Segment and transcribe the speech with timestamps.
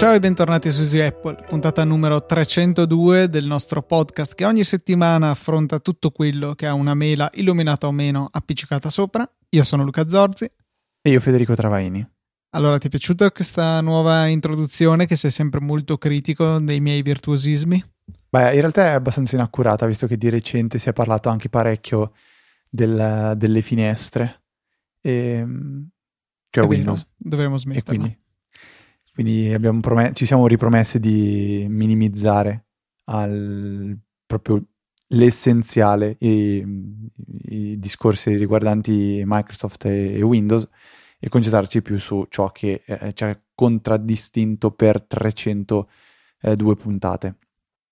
[0.00, 5.28] Ciao e bentornati su Easy Apple, puntata numero 302 del nostro podcast che ogni settimana
[5.28, 9.30] affronta tutto quello che ha una mela illuminata o meno appiccicata sopra.
[9.50, 10.50] Io sono Luca Zorzi.
[11.02, 12.02] E io Federico Travaini.
[12.54, 17.84] Allora, ti è piaciuta questa nuova introduzione che sei sempre molto critico dei miei virtuosismi?
[18.30, 22.12] Beh, in realtà è abbastanza inaccurata, visto che di recente si è parlato anche parecchio
[22.70, 24.44] del, delle finestre.
[25.02, 25.88] E, ehm,
[26.48, 27.00] cioè è Windows.
[27.00, 27.92] Vero, dovremmo smetterla.
[27.92, 28.19] E quindi
[29.20, 32.68] quindi promet- ci siamo ripromessi di minimizzare
[33.10, 34.64] al, proprio
[35.08, 36.64] l'essenziale, i,
[37.48, 40.66] i, discorsi riguardanti Microsoft e, e, Windows
[41.18, 45.86] e concentrarci più su ciò che eh, ci ha contraddistinto per 302
[46.40, 47.36] eh, puntate.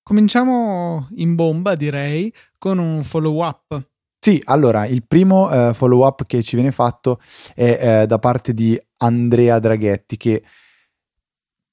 [0.02, 3.86] Cominciamo in bomba, direi, con un follow up.
[4.18, 7.20] Sì, allora, il primo eh, follow up che ci viene fatto
[7.54, 10.42] è eh, da parte di Andrea Draghetti che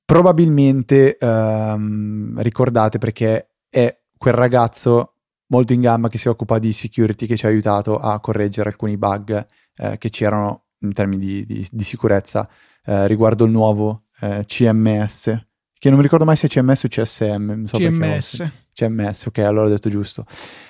[0.06, 5.16] probabilmente ehm, ricordate perché è quel ragazzo
[5.48, 8.98] molto in gamba che si occupa di security che ci ha aiutato a correggere alcuni
[8.98, 9.46] bug
[9.76, 12.48] eh, che c'erano in termini di, di, di sicurezza
[12.86, 15.24] eh, riguardo il nuovo eh, CMS
[15.78, 19.68] che non mi ricordo mai se è CMS o CSM so CMS CMS ok allora
[19.68, 20.26] ho detto giusto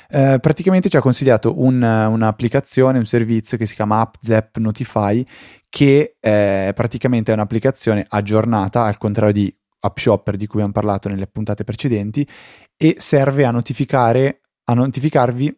[0.10, 5.26] eh, praticamente ci ha consigliato un, un'applicazione un servizio che si chiama AppZap Notify
[5.76, 11.28] che eh, praticamente è un'applicazione aggiornata, al contrario di AppShopper di cui abbiamo parlato nelle
[11.28, 12.26] puntate precedenti,
[12.78, 15.54] e serve a notificare, a notificarvi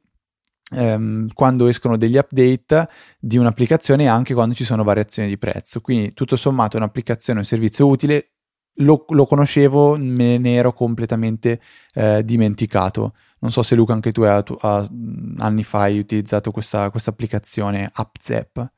[0.76, 2.88] ehm, quando escono degli update
[3.20, 5.82] di un'applicazione e anche quando ci sono variazioni di prezzo.
[5.82, 8.37] Quindi tutto sommato è un'applicazione, un servizio utile.
[8.80, 11.60] Lo, lo conoscevo, me ne ero completamente
[11.94, 13.14] eh, dimenticato.
[13.40, 17.90] Non so se Luca anche tu, hai, tu anni fa hai utilizzato questa, questa applicazione
[17.92, 18.72] AppZap.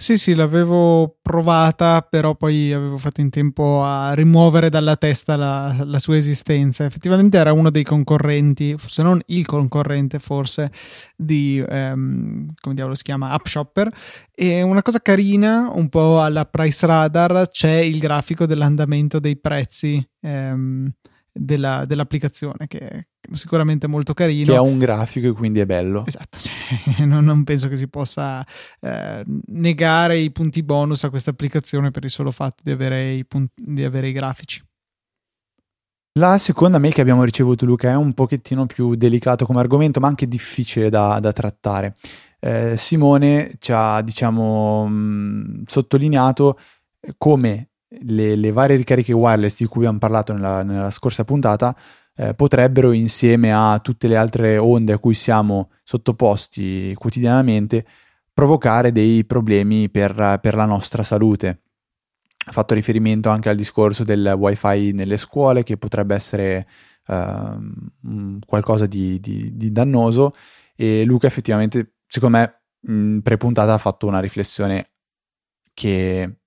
[0.00, 5.76] Sì, sì, l'avevo provata, però poi avevo fatto in tempo a rimuovere dalla testa la,
[5.84, 6.86] la, sua esistenza.
[6.86, 10.72] Effettivamente era uno dei concorrenti, se non il concorrente forse,
[11.14, 13.92] di, um, come diavolo si chiama, Upshopper.
[14.34, 20.02] E una cosa carina, un po' alla Price Radar, c'è il grafico dell'andamento dei prezzi.
[20.20, 20.90] Um,
[21.32, 24.52] della, dell'applicazione che è sicuramente molto carino.
[24.52, 26.04] Che ha un grafico e quindi è bello.
[26.06, 28.44] Esatto, cioè, non, non, penso che si possa
[28.80, 33.24] eh, negare i punti bonus a questa applicazione per il solo fatto di avere i,
[33.24, 34.62] punti, di avere i grafici.
[36.18, 40.08] La seconda mail che abbiamo ricevuto, Luca, è un pochettino più delicato come argomento, ma
[40.08, 41.94] anche difficile da, da trattare.
[42.40, 46.58] Eh, Simone ci ha, diciamo, mh, sottolineato
[47.16, 47.69] come
[48.02, 51.76] le, le, varie ricariche wireless di cui abbiamo parlato nella, nella scorsa puntata
[52.16, 57.84] eh, potrebbero insieme a tutte le altre onde a cui siamo sottoposti quotidianamente
[58.32, 61.62] provocare dei problemi per, per la nostra salute.
[62.46, 66.66] Ha fatto riferimento anche al discorso del wifi nelle scuole che potrebbe essere
[67.06, 67.56] eh,
[68.46, 70.32] qualcosa di, di, di dannoso
[70.74, 74.92] e Luca effettivamente secondo me in pre-puntata ha fatto una riflessione
[75.74, 76.39] che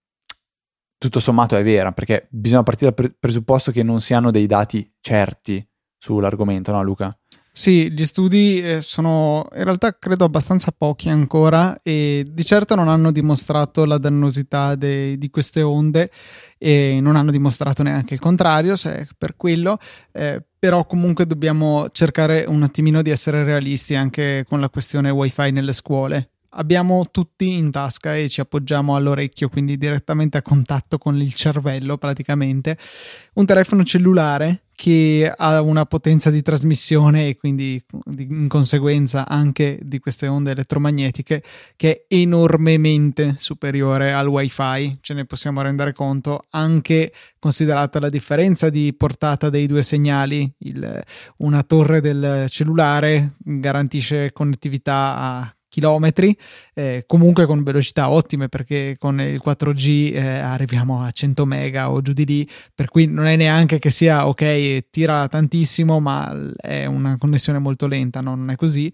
[1.04, 4.90] tutto sommato è vera, perché bisogna partire dal presupposto che non si hanno dei dati
[5.02, 5.66] certi
[5.98, 7.14] sull'argomento, no Luca?
[7.52, 12.88] Sì, gli studi eh, sono in realtà credo abbastanza pochi ancora e di certo non
[12.88, 16.10] hanno dimostrato la dannosità de- di queste onde
[16.58, 19.78] e non hanno dimostrato neanche il contrario, se per quello,
[20.14, 25.52] eh, però comunque dobbiamo cercare un attimino di essere realisti anche con la questione wifi
[25.52, 31.20] nelle scuole abbiamo tutti in tasca e ci appoggiamo all'orecchio, quindi direttamente a contatto con
[31.22, 32.78] il cervello praticamente,
[33.34, 37.82] un telefono cellulare che ha una potenza di trasmissione e quindi
[38.18, 41.44] in conseguenza anche di queste onde elettromagnetiche
[41.76, 48.70] che è enormemente superiore al wifi, ce ne possiamo rendere conto anche considerata la differenza
[48.70, 51.04] di portata dei due segnali, il,
[51.38, 56.38] una torre del cellulare garantisce connettività a chilometri,
[56.76, 62.00] eh, comunque con velocità ottime perché con il 4G eh, arriviamo a 100 mega o
[62.04, 66.86] giù di lì, per cui non è neanche che sia ok, tira tantissimo, ma è
[66.86, 68.36] una connessione molto lenta, no?
[68.36, 68.94] non è così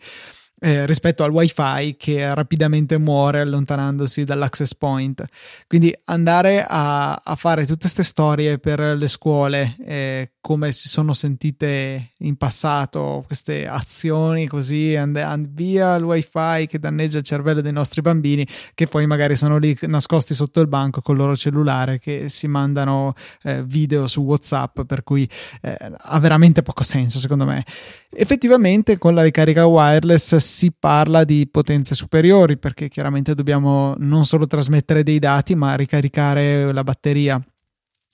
[0.62, 5.26] eh, rispetto al wifi che rapidamente muore allontanandosi dall'access point.
[5.68, 11.14] Quindi andare a, a fare tutte queste storie per le scuole, eh, come si sono
[11.14, 17.62] sentite in passato, queste azioni così, and, and via il wifi che danneggia il cervello
[17.62, 21.36] dei nostri bambini, che poi magari sono lì nascosti sotto il banco con il loro
[21.36, 23.14] cellulare che si mandano
[23.44, 25.30] eh, video su WhatsApp, per cui
[25.62, 27.64] eh, ha veramente poco senso secondo me.
[28.10, 34.48] Effettivamente con la ricarica wireless si parla di potenze superiori perché chiaramente dobbiamo non solo
[34.48, 37.40] trasmettere dei dati ma ricaricare la batteria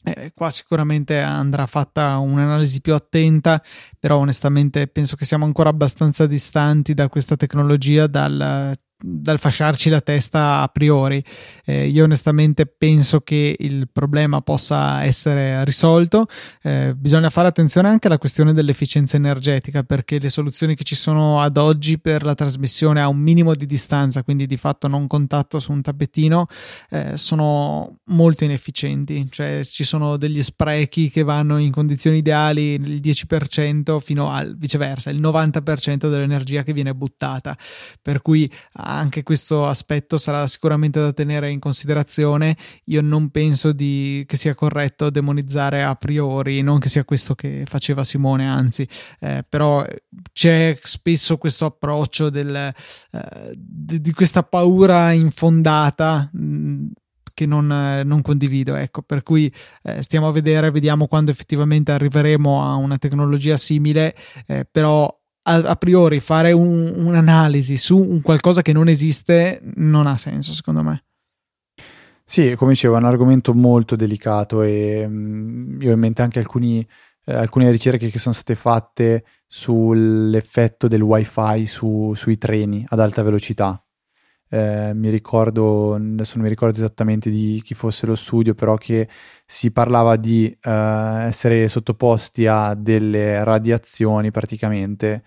[0.06, 3.62] eh, qua sicuramente andrà fatta un'analisi più attenta,
[4.00, 8.74] però onestamente penso che siamo ancora abbastanza distanti da questa tecnologia dal
[9.07, 11.24] dal fasciarci la testa a priori.
[11.63, 16.25] Eh, io onestamente penso che il problema possa essere risolto.
[16.63, 21.40] Eh, bisogna fare attenzione anche alla questione dell'efficienza energetica perché le soluzioni che ci sono
[21.40, 25.60] ad oggi per la trasmissione a un minimo di distanza, quindi di fatto non contatto
[25.60, 26.48] su un tappetino,
[26.90, 29.28] eh, sono molto inefficienti.
[29.30, 35.12] Cioè ci sono degli sprechi che vanno in condizioni ideali il 10% fino al viceversa,
[35.12, 37.56] il 90% dell'energia che viene buttata.
[38.02, 38.50] Per cui
[38.97, 42.56] anche questo aspetto sarà sicuramente da tenere in considerazione.
[42.86, 47.63] Io non penso di, che sia corretto demonizzare a priori, non che sia questo che
[47.65, 48.88] faceva Simone, anzi,
[49.19, 49.86] eh, però
[50.31, 56.30] c'è spesso questo approccio del, eh, di, di, questa paura infondata.
[56.31, 56.86] Mh, mm,
[57.36, 58.75] che non, non, condivido.
[58.75, 59.53] Ecco, per cui
[59.83, 64.15] eh, stiamo a vedere, vediamo quando effettivamente arriveremo a una tecnologia simile,
[64.47, 65.13] eh, però
[65.47, 70.53] a, a priori fare un, un'analisi su un qualcosa che non esiste non ha senso,
[70.53, 71.03] secondo me.
[72.24, 76.24] Sì, come dicevo, è un argomento molto delicato e mh, mm, io ho in mente
[76.24, 76.86] anche alcuni,
[77.25, 83.21] eh, alcune ricerche che sono state fatte sull'effetto del wifi su, sui treni ad alta
[83.21, 83.80] velocità.
[84.47, 89.07] Eh, mi ricordo, adesso non mi ricordo esattamente di chi fosse lo studio, però che
[89.45, 90.69] si parlava di eh,
[91.25, 95.24] essere sottoposti a delle radiazioni praticamente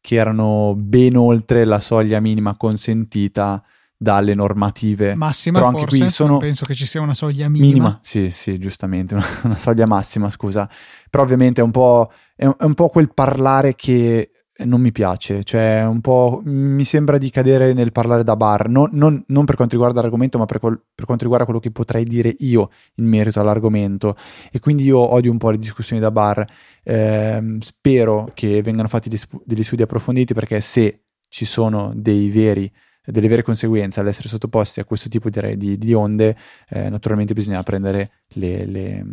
[0.00, 3.62] che erano ben oltre la soglia minima consentita
[4.02, 5.14] dalle normative.
[5.14, 5.98] Massima Però anche forse?
[5.98, 6.36] qui sono...
[6.38, 7.66] penso che ci sia una soglia minima.
[7.66, 7.98] minima.
[8.02, 10.68] Sì, sì, giustamente, una, una, soglia massima, scusa.
[11.10, 14.30] Però ovviamente è un po', è un, è un po' quel parlare che
[14.64, 18.90] non mi piace, cioè un po' mi sembra di cadere nel parlare da bar, non,
[18.92, 22.04] non, non per quanto riguarda l'argomento, ma per, quel, per, quanto riguarda quello che potrei
[22.04, 24.16] dire io in merito all'argomento.
[24.50, 26.44] E quindi io odio un po' le discussioni da bar.
[26.82, 29.08] Eh, spero che vengano fatti
[29.44, 32.70] degli studi approfonditi perché se ci sono dei veri
[33.04, 36.36] delle vere conseguenze all'essere sottoposti a questo tipo di, di, di onde,
[36.68, 39.04] eh, naturalmente bisogna prendere le, le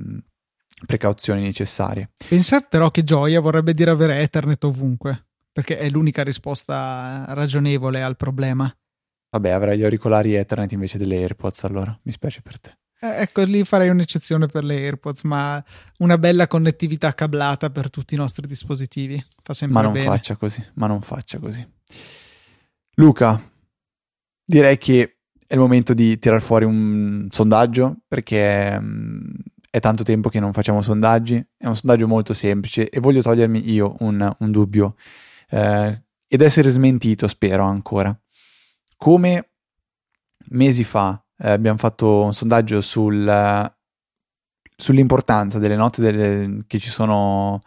[0.85, 2.11] precauzioni necessarie.
[2.27, 5.26] Pensa però che gioia vorrebbe dire avere Ethernet ovunque
[5.57, 8.71] perché è l'unica risposta ragionevole al problema.
[9.31, 12.77] Vabbè, avrei gli auricolari Ethernet invece delle AirPods, allora mi spiace per te.
[12.99, 15.63] Eh, ecco, lì farei un'eccezione per le AirPods, ma
[15.97, 20.05] una bella connettività cablata per tutti i nostri dispositivi fa sempre ma non bene.
[20.05, 21.67] faccia così, ma non faccia così.
[22.97, 23.41] Luca,
[24.45, 25.17] direi che
[25.47, 29.33] è il momento di tirar fuori un sondaggio perché um,
[29.71, 33.71] è tanto tempo che non facciamo sondaggi, è un sondaggio molto semplice e voglio togliermi
[33.71, 34.95] io un, un dubbio
[35.49, 38.17] eh, ed essere smentito, spero ancora.
[38.95, 39.49] Come
[40.49, 43.73] mesi fa eh, abbiamo fatto un sondaggio sul,
[44.75, 47.61] sull'importanza delle note delle, che ci sono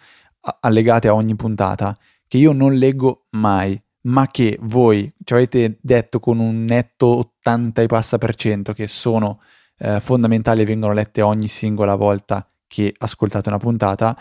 [0.61, 1.97] allegate a ogni puntata,
[2.27, 7.83] che io non leggo mai, ma che voi ci avete detto con un netto 80
[7.83, 9.41] e passa per cento che sono
[9.79, 14.17] eh, fondamentali e vengono lette ogni singola volta che ascoltate una puntata.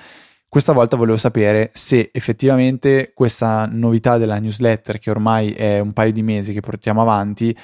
[0.50, 6.12] Questa volta volevo sapere se effettivamente questa novità della newsletter, che ormai è un paio
[6.12, 7.56] di mesi che portiamo avanti,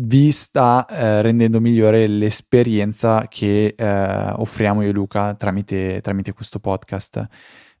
[0.00, 6.58] vi sta eh, rendendo migliore l'esperienza che eh, offriamo io e Luca tramite, tramite questo
[6.58, 7.24] podcast.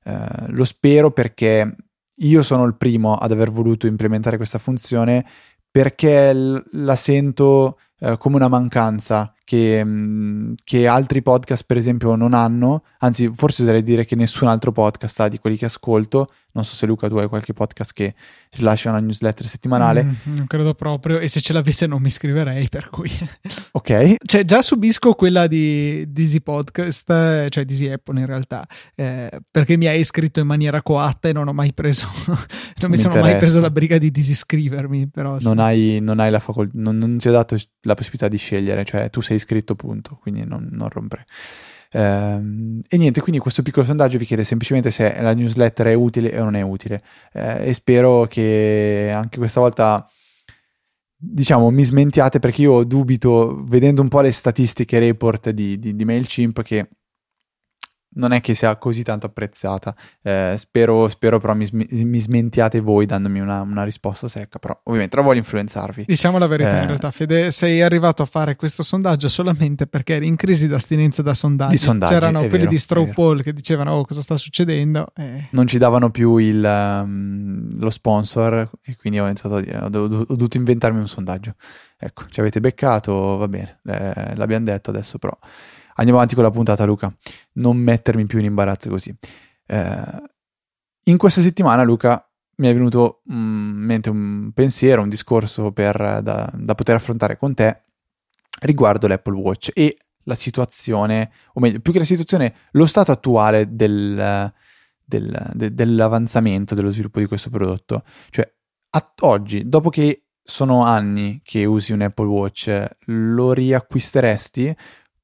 [0.04, 1.74] Eh, lo spero perché
[2.14, 5.26] io sono il primo ad aver voluto implementare questa funzione
[5.68, 12.14] perché l- la sento eh, come una mancanza che, mm, che, altri podcast per esempio
[12.14, 16.30] non hanno, anzi forse oserei dire che nessun altro podcast ha di quelli che ascolto,
[16.52, 18.14] non so se Luca tu hai qualche podcast che
[18.50, 20.02] rilascia una newsletter settimanale.
[20.02, 23.10] Mm, non credo proprio e se ce l'avesse non mi iscriverei per cui...
[23.72, 24.16] ok.
[24.24, 29.86] Cioè già subisco quella di Dizzy Podcast, cioè Dizzy Apple in realtà, eh, perché mi
[29.86, 32.36] hai iscritto in maniera coatta e non ho mai preso, non
[32.82, 33.20] mi, mi sono interessa.
[33.20, 35.08] mai preso la briga di disiscrivermi.
[35.08, 35.46] Però, sì.
[35.46, 37.56] non, hai, non hai la facoltà, non, non ti ho dato
[37.88, 41.26] la possibilità di scegliere, cioè tu sei iscritto punto, quindi non, non rompere.
[41.90, 46.38] Uh, e niente, quindi questo piccolo sondaggio vi chiede semplicemente se la newsletter è utile
[46.38, 47.00] o non è utile
[47.32, 50.06] uh, e spero che anche questa volta
[51.16, 56.04] diciamo mi smentiate perché io dubito vedendo un po' le statistiche report di, di, di
[56.04, 56.90] MailChimp che
[58.10, 59.94] non è che sia così tanto apprezzata.
[60.22, 65.16] Eh, spero, spero, però mi, mi, smentiate voi dandomi una, una, risposta secca, però ovviamente
[65.16, 66.04] non voglio influenzarvi.
[66.06, 70.14] Diciamo la verità, eh, in realtà, Fede, sei arrivato a fare questo sondaggio solamente perché
[70.14, 71.72] eri in crisi d'astinenza da sondaggi.
[71.72, 75.06] Di sondaggi C'erano quelli vero, di Straw Poll che dicevano oh, cosa sta succedendo.
[75.14, 75.48] Eh.
[75.50, 80.98] Non ci davano più il, um, lo sponsor e quindi ho, iniziato ho dovuto inventarmi
[80.98, 81.54] un sondaggio.
[82.00, 85.36] Ecco, ci avete beccato, va bene, eh, l'abbiamo detto adesso però
[85.98, 87.14] andiamo avanti con la puntata, Luca.
[87.54, 89.14] Non mettermi più in imbarazzo così.
[89.66, 90.22] Eh,
[91.04, 92.22] in questa settimana, Luca,
[92.56, 97.54] mi è venuto in mente un pensiero, un discorso per, da, da poter affrontare con
[97.54, 97.82] te
[98.60, 103.72] riguardo l'Apple Watch e la situazione, o meglio, più che la situazione, lo stato attuale
[103.72, 104.52] del,
[105.04, 108.02] del, de, dell'avanzamento dello sviluppo di questo prodotto.
[108.30, 108.50] Cioè,
[108.90, 114.76] a, oggi, dopo che sono anni che usi un Apple Watch, lo riacquisteresti?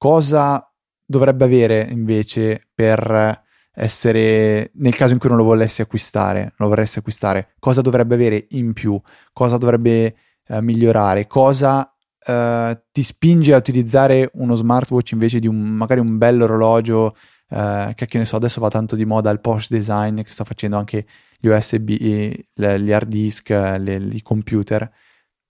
[0.05, 0.71] Cosa
[1.03, 3.43] dovrebbe avere invece per
[3.73, 8.49] essere nel caso in cui non lo volessi acquistare, lo vorresti acquistare, cosa dovrebbe avere
[8.51, 9.01] in più,
[9.33, 10.15] cosa dovrebbe
[10.47, 11.91] eh, migliorare, cosa
[12.23, 17.17] eh, ti spinge a utilizzare uno smartwatch invece di un, magari un bel orologio,
[17.49, 20.45] eh, che, che ne so, adesso va tanto di moda il Porsche Design che sta
[20.45, 21.07] facendo anche
[21.39, 24.87] gli USB, gli hard disk, le, i computer.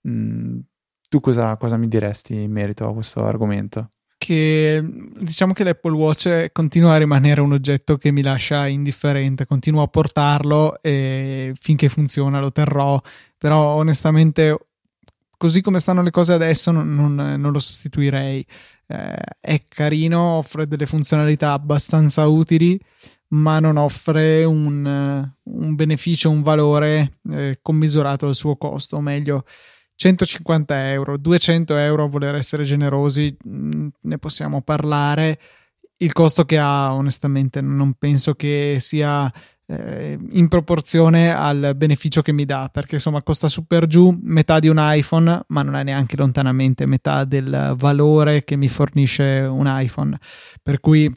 [0.07, 0.59] Mm,
[1.09, 3.89] tu cosa, cosa mi diresti in merito a questo argomento?
[4.25, 4.83] Che
[5.19, 9.87] diciamo che l'Apple Watch continua a rimanere un oggetto che mi lascia indifferente, continuo a
[9.87, 12.99] portarlo e finché funziona lo terrò,
[13.37, 14.57] però onestamente
[15.37, 18.43] così come stanno le cose adesso non, non, non lo sostituirei.
[18.87, 22.79] Eh, è carino, offre delle funzionalità abbastanza utili,
[23.29, 29.45] ma non offre un, un beneficio, un valore eh, commisurato al suo costo, o meglio
[29.95, 35.39] 150 euro, 200 euro a voler essere generosi, mm, ne possiamo parlare.
[35.97, 39.31] Il costo che ha, onestamente, non penso che sia
[39.67, 44.59] eh, in proporzione al beneficio che mi dà, perché insomma costa su per giù metà
[44.59, 49.65] di un iPhone, ma non è neanche lontanamente metà del valore che mi fornisce un
[49.67, 50.17] iPhone.
[50.61, 51.11] Per cui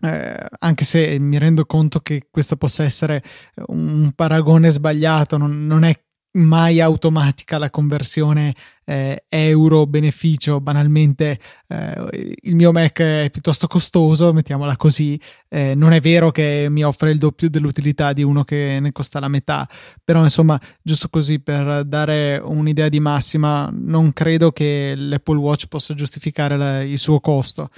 [0.00, 3.22] eh, anche se mi rendo conto che questo possa essere
[3.68, 6.03] un paragone sbagliato, non, non è
[6.34, 10.60] mai automatica la conversione eh, euro-beneficio.
[10.60, 11.38] Banalmente,
[11.68, 15.18] eh, il mio Mac è piuttosto costoso, mettiamola così.
[15.48, 19.20] Eh, non è vero che mi offre il doppio dell'utilità di uno che ne costa
[19.20, 19.68] la metà,
[20.02, 25.94] però insomma, giusto così per dare un'idea di massima, non credo che l'Apple Watch possa
[25.94, 27.70] giustificare la, il suo costo.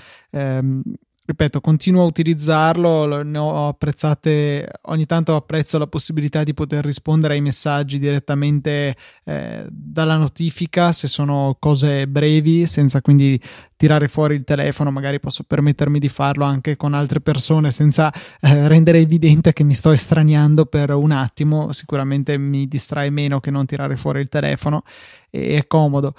[1.28, 7.34] Ripeto, continuo a utilizzarlo, ne ho apprezzate, ogni tanto apprezzo la possibilità di poter rispondere
[7.34, 13.40] ai messaggi direttamente eh, dalla notifica se sono cose brevi, senza quindi
[13.74, 18.68] tirare fuori il telefono, magari posso permettermi di farlo anche con altre persone senza eh,
[18.68, 23.66] rendere evidente che mi sto estraniando per un attimo, sicuramente mi distrae meno che non
[23.66, 24.84] tirare fuori il telefono
[25.28, 26.14] e è comodo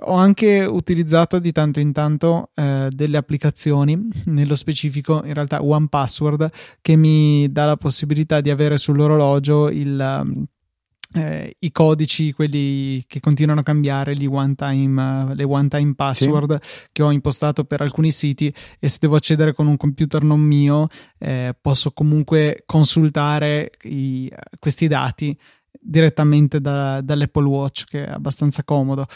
[0.00, 5.88] ho anche utilizzato di tanto in tanto eh, delle applicazioni, nello specifico in realtà One
[5.88, 10.46] Password, che mi dà la possibilità di avere sull'orologio il,
[11.14, 16.86] eh, i codici, quelli che continuano a cambiare, one time, le one time password sì.
[16.92, 20.88] che ho impostato per alcuni siti e se devo accedere con un computer non mio
[21.18, 25.36] eh, posso comunque consultare i, questi dati
[25.80, 29.06] direttamente da, dall'Apple Watch che è abbastanza comodo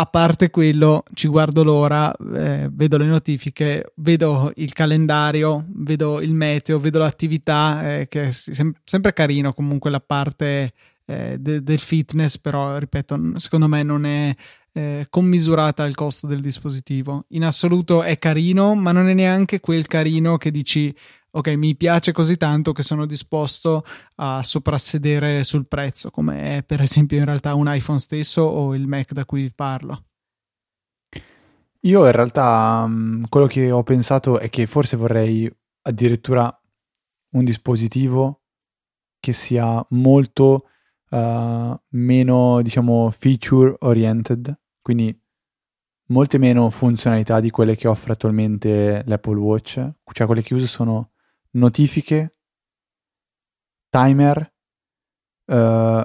[0.00, 6.32] a parte quello, ci guardo l'ora, eh, vedo le notifiche, vedo il calendario, vedo il
[6.32, 10.72] meteo, vedo l'attività, eh, che è sem- sempre carino comunque la parte
[11.04, 14.34] eh, de- del fitness, però ripeto, secondo me non è
[14.72, 17.24] eh, commisurata al costo del dispositivo.
[17.30, 20.94] In assoluto è carino, ma non è neanche quel carino che dici
[21.30, 23.84] ok, mi piace così tanto che sono disposto
[24.16, 28.86] a soprassedere sul prezzo, come è per esempio in realtà un iPhone stesso o il
[28.86, 30.04] Mac da cui parlo.
[31.84, 35.50] Io in realtà mm, quello che ho pensato è che forse vorrei
[35.82, 36.54] addirittura
[37.32, 38.42] un dispositivo
[39.18, 40.68] che sia molto
[41.10, 45.16] uh, meno, diciamo, feature oriented, quindi
[46.06, 51.09] molte meno funzionalità di quelle che offre attualmente l'Apple Watch, cioè quelle che uso sono
[51.52, 52.36] notifiche,
[53.88, 54.52] timer
[55.46, 56.02] uh,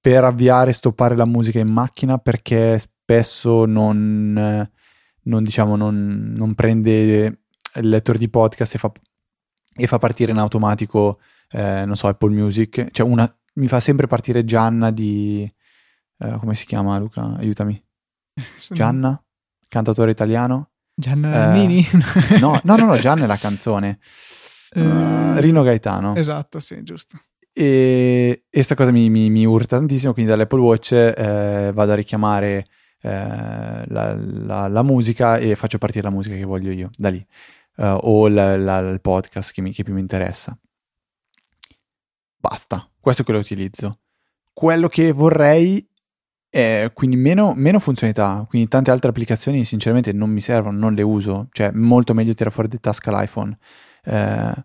[0.00, 4.68] per avviare e stoppare la musica in macchina perché spesso non,
[5.22, 7.42] non, diciamo, non, non prende
[7.74, 8.92] il lettore di podcast e fa,
[9.74, 11.20] e fa partire in automatico,
[11.50, 12.88] eh, non so, Apple Music.
[12.90, 15.50] Cioè una, mi fa sempre partire Gianna di...
[16.18, 17.36] Eh, come si chiama Luca?
[17.36, 17.82] Aiutami.
[18.70, 19.22] Gianna?
[19.68, 20.70] Cantatore italiano?
[20.94, 21.86] Gianna Nini?
[22.30, 23.98] Eh, no, no, no, no, Gianna è la canzone.
[24.74, 26.14] Uh, Rino Gaetano.
[26.14, 27.18] Esatto, sì, giusto.
[27.52, 32.66] E questa cosa mi, mi, mi, urta tantissimo, quindi dall'Apple Watch eh, vado a richiamare
[33.02, 37.24] eh, la, la, la, musica e faccio partire la musica che voglio io da lì,
[37.76, 40.56] uh, o la, il podcast che, mi, che più mi interessa.
[42.38, 43.98] Basta, questo è quello che utilizzo.
[44.52, 45.86] Quello che vorrei
[46.54, 51.02] eh, quindi meno, meno, funzionalità, quindi tante altre applicazioni sinceramente non mi servono, non le
[51.02, 53.56] uso, cioè molto meglio tirare fuori di tasca l'iPhone.
[54.04, 54.64] Eh,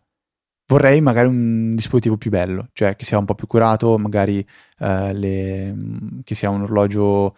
[0.67, 4.45] vorrei magari un dispositivo più bello, cioè che sia un po' più curato, magari
[4.79, 5.75] eh, le,
[6.23, 7.35] che sia un orologio,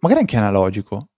[0.00, 1.08] magari anche analogico,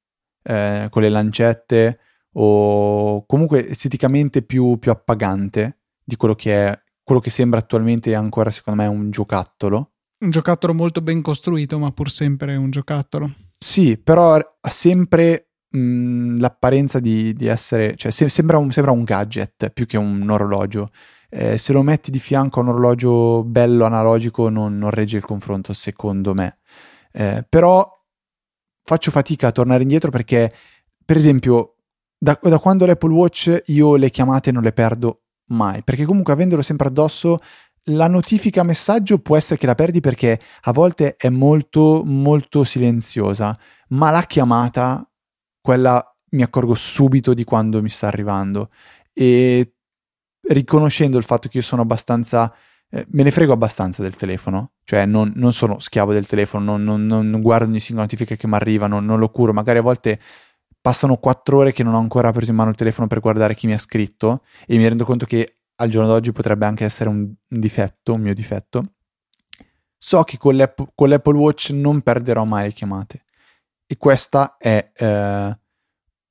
[0.42, 1.98] eh, con le lancette
[2.38, 8.50] o comunque esteticamente più, più appagante di quello che è quello che sembra attualmente ancora
[8.50, 9.92] secondo me un giocattolo.
[10.18, 13.30] Un giocattolo molto ben costruito, ma pur sempre un giocattolo.
[13.56, 19.04] Sì, però ha sempre mh, l'apparenza di, di, essere, cioè se, sembra, un, sembra, un,
[19.04, 20.90] gadget più che un orologio.
[21.28, 25.24] Eh, se lo metti di fianco a un orologio bello analogico non, non regge il
[25.24, 26.58] confronto, secondo me.
[27.12, 27.88] Eh, però
[28.82, 30.52] faccio fatica a tornare indietro perché,
[31.04, 31.76] per esempio,
[32.18, 36.62] da, da quando l'Apple Watch io le chiamate non le perdo mai, perché comunque avendolo
[36.62, 37.40] sempre addosso
[37.90, 43.56] la notifica messaggio può essere che la perdi perché a volte è molto molto silenziosa,
[43.88, 45.08] ma la chiamata
[45.66, 48.70] quella mi accorgo subito di quando mi sta arrivando.
[49.12, 49.72] E
[50.48, 52.54] riconoscendo il fatto che io sono abbastanza
[52.90, 57.04] eh, me ne frego abbastanza del telefono, cioè non, non sono schiavo del telefono, non,
[57.04, 60.20] non, non guardo ogni singola notifica che mi arriva, non, lo curo, magari a volte
[60.80, 63.66] passano quattro ore che non ho ancora preso in mano il telefono per guardare chi
[63.66, 67.18] mi ha scritto e mi rendo conto che al giorno d'oggi potrebbe anche essere un,
[67.18, 68.92] un difetto, un mio difetto.
[69.98, 73.24] So che con, l'app, con, l'Apple Watch non perderò mai le chiamate
[73.86, 75.58] e questa è eh,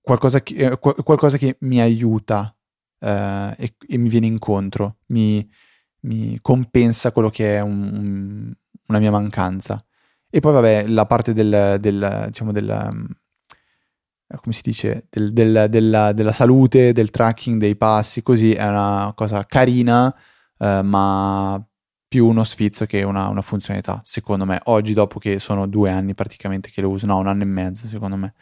[0.01, 2.55] qualcosa, che, eh, qualcosa, che, mi aiuta
[2.99, 5.49] eh, e, e, mi viene incontro, mi,
[6.01, 8.53] mi compensa quello che è un, un,
[8.87, 9.83] una mia mancanza.
[10.29, 12.69] E poi vabbè, la parte del, del diciamo del
[14.27, 18.67] eh, come si dice, del, del, della, della, salute, del tracking dei passi, così è
[18.67, 20.13] una cosa carina,
[20.57, 21.63] eh, ma
[22.15, 24.61] più uno sfizio che una, una, funzionalità, secondo me.
[24.65, 27.87] Oggi, dopo che sono due anni praticamente che lo uso, no, un anno e mezzo,
[27.87, 28.33] secondo me.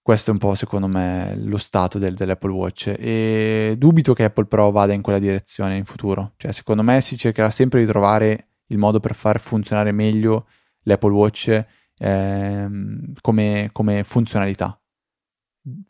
[0.00, 2.94] Questo è un po', secondo me, lo stato del, dell'Apple Watch.
[2.96, 6.34] E dubito che Apple Pro vada in quella direzione in futuro.
[6.36, 10.46] Cioè, secondo me si cercherà sempre di trovare il modo per far funzionare meglio
[10.82, 11.64] l'Apple Watch
[11.98, 14.80] ehm, come, come, funzionalità.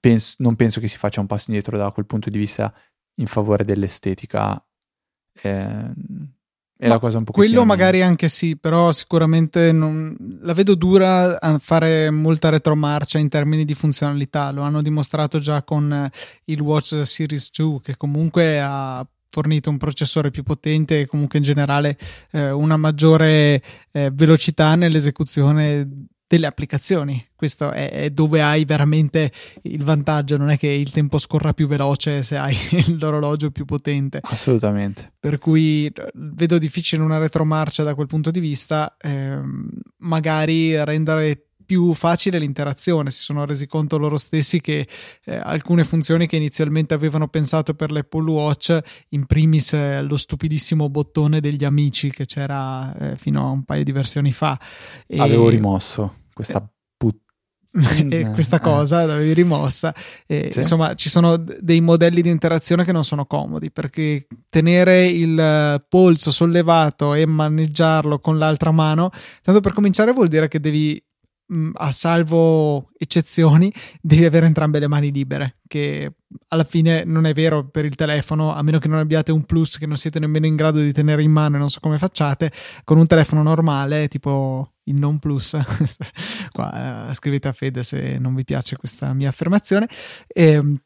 [0.00, 2.72] Penso, non penso che si faccia un passo indietro da quel punto di vista
[3.16, 4.64] in favore dell'estetica.
[5.42, 5.92] Eh,
[6.76, 11.40] è la cosa un po' Quello magari anche sì, però sicuramente non, la vedo dura
[11.40, 14.50] a fare molta retromarcia in termini di funzionalità.
[14.50, 16.10] Lo hanno dimostrato già con
[16.46, 21.44] il Watch Series 2, che comunque ha fornito un processore più potente e comunque in
[21.44, 21.96] generale
[22.30, 27.24] eh, una maggiore eh, velocità nell'esecuzione delle applicazioni.
[27.34, 29.30] Questo è, è, dove hai veramente
[29.62, 32.56] il vantaggio, non è che il tempo scorra più veloce se hai
[32.98, 34.18] l'orologio più potente.
[34.22, 35.12] Assolutamente.
[35.18, 39.38] Per cui vedo difficile una retromarcia da quel punto di vista, eh,
[39.98, 43.10] magari rendere più facile l'interazione.
[43.10, 44.86] Si sono resi conto loro stessi che
[45.24, 48.78] eh, alcune funzioni che inizialmente avevano pensato per l'Apple Watch,
[49.10, 53.84] in primis eh, lo stupidissimo bottone degli amici che c'era eh, fino a un paio
[53.84, 54.58] di versioni fa.
[55.06, 55.18] E...
[55.18, 56.68] Avevo rimosso questa
[57.74, 59.92] eh, e questa cosa l'avevi rimossa.
[60.26, 60.58] E, sì.
[60.58, 66.30] Insomma, ci sono dei modelli di interazione che non sono comodi perché tenere il polso
[66.30, 69.10] sollevato e maneggiarlo con l'altra mano,
[69.42, 71.02] tanto per cominciare, vuol dire che devi
[71.74, 76.12] a salvo eccezioni, devi avere entrambe le mani libere, che
[76.48, 79.76] alla fine non è vero per il telefono, a meno che non abbiate un plus
[79.78, 82.52] che non siete nemmeno in grado di tenere in mano e non so come facciate,
[82.84, 85.56] con un telefono normale, tipo il non plus,
[86.52, 89.88] qua eh, scrivete a Fede se non vi piace questa mia affermazione,
[90.26, 90.78] e, ehm,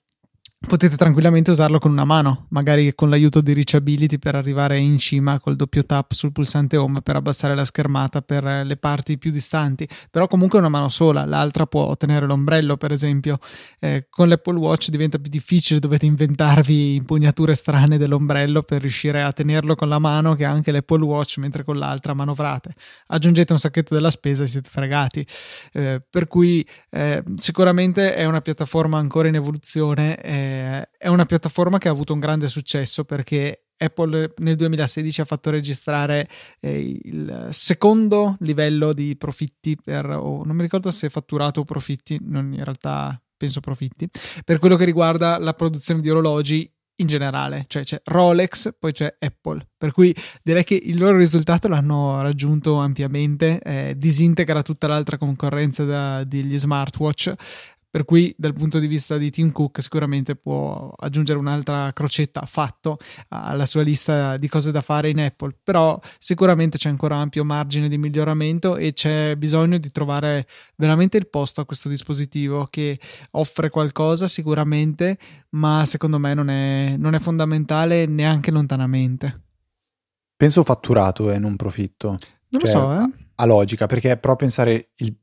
[0.67, 5.39] potete tranquillamente usarlo con una mano, magari con l'aiuto di Reachability per arrivare in cima
[5.39, 9.89] col doppio tap sul pulsante home per abbassare la schermata per le parti più distanti,
[10.11, 13.39] però comunque una mano sola, l'altra può tenere l'ombrello per esempio.
[13.79, 19.33] Eh, con l'Apple Watch diventa più difficile, dovete inventarvi impugnature strane dell'ombrello per riuscire a
[19.33, 22.75] tenerlo con la mano che anche l'Apple Watch mentre con l'altra manovrate.
[23.07, 25.25] Aggiungete un sacchetto della spesa e siete fregati.
[25.73, 30.17] Eh, per cui eh, sicuramente è una piattaforma ancora in evoluzione.
[30.49, 35.51] È una piattaforma che ha avuto un grande successo perché Apple nel 2016 ha fatto
[35.51, 36.29] registrare
[36.61, 42.19] eh, il secondo livello di profitti per, oh, non mi ricordo se fatturato o profitti,
[42.23, 44.09] non in realtà penso profitti,
[44.45, 49.17] per quello che riguarda la produzione di orologi in generale, cioè c'è Rolex, poi c'è
[49.21, 55.17] Apple, per cui direi che il loro risultato l'hanno raggiunto ampiamente, eh, disintegra tutta l'altra
[55.17, 57.33] concorrenza da, degli smartwatch,
[57.91, 62.99] Per cui dal punto di vista di Tim Cook sicuramente può aggiungere un'altra crocetta fatto
[63.29, 67.89] alla sua lista di cose da fare in Apple, però sicuramente c'è ancora ampio margine
[67.89, 70.47] di miglioramento e c'è bisogno di trovare
[70.77, 73.01] veramente il posto a questo dispositivo che
[73.33, 75.17] offre qualcosa sicuramente,
[75.51, 79.45] ma secondo me non è, non è fondamentale neanche lontanamente.
[80.37, 82.19] Penso fatturato e non profitto.
[82.51, 83.13] Non cioè, lo so, eh.
[83.37, 85.17] Ha logica, perché è proprio pensare il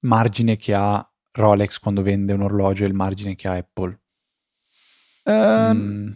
[0.00, 4.00] margine che ha Rolex quando vende un orologio e il margine che ha Apple.
[5.24, 6.06] Uh, mm.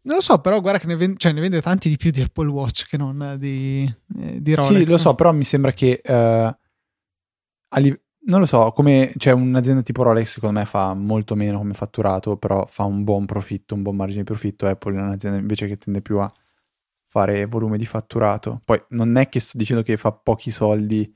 [0.00, 2.22] Non lo so, però guarda che ne vende, cioè, ne vende, tanti di più di
[2.22, 3.84] Apple Watch che non di,
[4.16, 4.78] eh, di Rolex.
[4.78, 9.82] Sì, lo so, però mi sembra che uh, li- non lo so, come cioè, un'azienda
[9.82, 13.82] tipo Rolex secondo me fa molto meno come fatturato, però fa un buon profitto, un
[13.82, 14.66] buon margine di profitto.
[14.66, 16.30] Apple è un'azienda invece che tende più a
[17.04, 18.60] fare volume di fatturato.
[18.64, 21.12] Poi non è che sto dicendo che fa pochi soldi,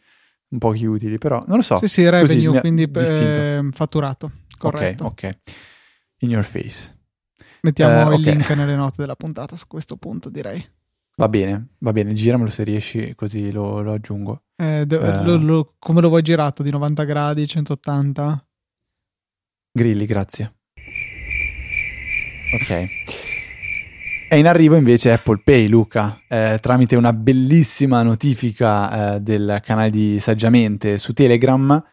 [0.58, 1.76] pochi utili, però non lo so.
[1.76, 4.30] Sì, sì, revenue, Così, quindi eh, fatturato.
[4.58, 5.04] Corretto.
[5.04, 5.54] Ok, ok.
[6.18, 6.96] In your face.
[7.62, 8.32] Mettiamo uh, il okay.
[8.34, 10.64] link nelle note della puntata su questo punto, direi.
[11.16, 14.44] Va bene, va bene, giramelo se riesci, così lo, lo aggiungo.
[14.56, 16.62] Eh, de- uh, lo, lo, come lo vuoi girato?
[16.62, 18.46] Di 90 gradi, 180?
[19.72, 20.54] Grilli, grazie.
[22.54, 22.88] Ok.
[24.32, 29.90] È in arrivo invece Apple Pay, Luca, eh, tramite una bellissima notifica eh, del canale
[29.90, 31.84] di Saggiamente su Telegram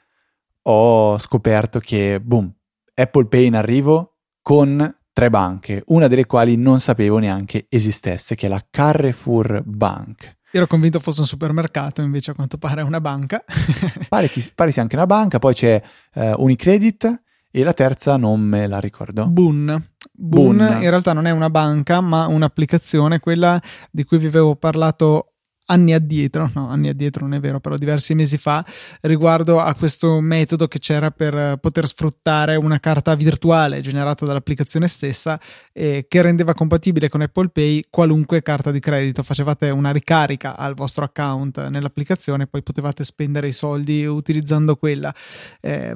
[0.61, 2.49] ho scoperto che, boom,
[2.93, 8.45] Apple Pay in arrivo con tre banche, una delle quali non sapevo neanche esistesse, che
[8.45, 10.37] è la Carrefour Bank.
[10.51, 13.43] Ero convinto fosse un supermercato, invece a quanto pare è una banca.
[14.07, 17.21] pare, ci, pare sia anche una banca, poi c'è uh, Unicredit
[17.51, 19.27] e la terza non me la ricordo.
[19.27, 19.87] Boon.
[20.21, 25.35] Boon, in realtà non è una banca, ma un'applicazione, quella di cui vi avevo parlato
[25.69, 28.65] anni addietro, no, anni addietro non è vero, però diversi mesi fa,
[29.01, 35.39] riguardo a questo metodo che c'era per poter sfruttare una carta virtuale generata dall'applicazione stessa
[35.71, 39.23] eh, che rendeva compatibile con Apple Pay qualunque carta di credito.
[39.23, 45.13] Facevate una ricarica al vostro account nell'applicazione, poi potevate spendere i soldi utilizzando quella.
[45.61, 45.95] Eh,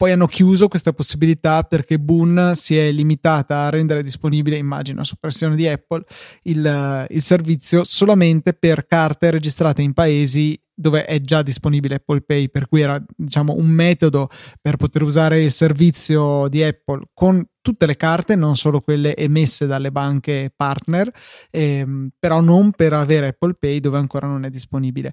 [0.00, 5.16] poi hanno chiuso questa possibilità perché Boon si è limitata a rendere disponibile, immagino, su
[5.20, 6.06] pressione di Apple,
[6.44, 12.48] il, il servizio solamente per carte registrate in paesi dove è già disponibile Apple Pay,
[12.48, 14.28] per cui era diciamo un metodo
[14.60, 19.66] per poter usare il servizio di Apple con tutte le carte, non solo quelle emesse
[19.66, 21.10] dalle banche partner,
[21.50, 25.12] ehm, però non per avere Apple Pay dove ancora non è disponibile.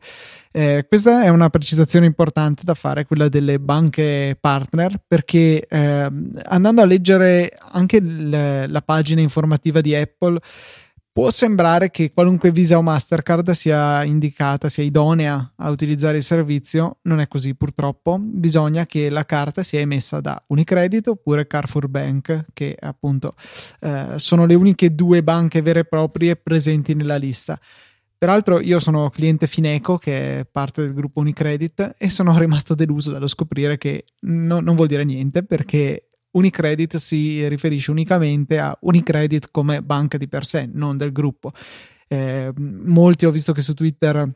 [0.51, 6.09] Eh, questa è una precisazione importante da fare, quella delle banche partner, perché eh,
[6.43, 10.39] andando a leggere anche l- la pagina informativa di Apple,
[11.17, 16.99] Può sembrare che qualunque Visa o Mastercard sia indicata, sia idonea a utilizzare il servizio,
[17.05, 18.19] non è così purtroppo.
[18.19, 23.33] Bisogna che la carta sia emessa da Unicredit oppure Carrefour Bank, che appunto
[23.79, 27.59] eh, sono le uniche due banche vere e proprie presenti nella lista.
[28.15, 33.11] Peraltro io sono cliente Fineco, che è parte del gruppo Unicredit, e sono rimasto deluso
[33.11, 36.06] dallo scoprire che no, non vuol dire niente perché
[36.37, 41.51] Unicredit si riferisce unicamente a Unicredit come banca di per sé, non del gruppo.
[42.07, 44.31] Eh, molti ho visto che su Twitter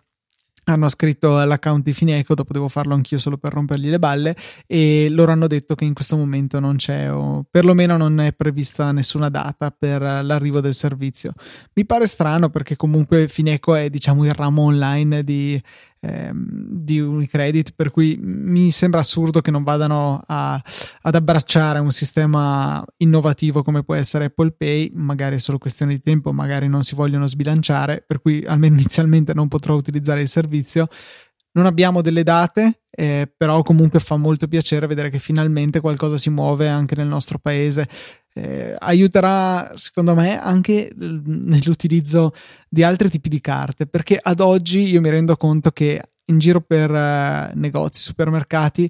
[0.66, 4.36] hanno scritto all'account di Fineco, dopo devo farlo anch'io solo per rompergli le balle,
[4.68, 8.92] e loro hanno detto che in questo momento non c'è, o perlomeno non è prevista
[8.92, 11.34] nessuna data per l'arrivo del servizio.
[11.74, 15.62] Mi pare strano perché comunque Fineco è diciamo il ramo online di
[16.04, 20.60] di Unicredit, per cui mi sembra assurdo che non vadano a,
[21.02, 26.02] ad abbracciare un sistema innovativo come può essere Apple Pay, magari è solo questione di
[26.02, 30.88] tempo, magari non si vogliono sbilanciare, per cui almeno inizialmente non potrò utilizzare il servizio.
[31.54, 36.30] Non abbiamo delle date, eh, però comunque fa molto piacere vedere che finalmente qualcosa si
[36.30, 37.88] muove anche nel nostro paese
[38.34, 42.34] eh, aiuterà secondo me anche nell'utilizzo
[42.70, 46.62] di altri tipi di carte perché ad oggi io mi rendo conto che in giro
[46.62, 48.90] per eh, negozi, supermercati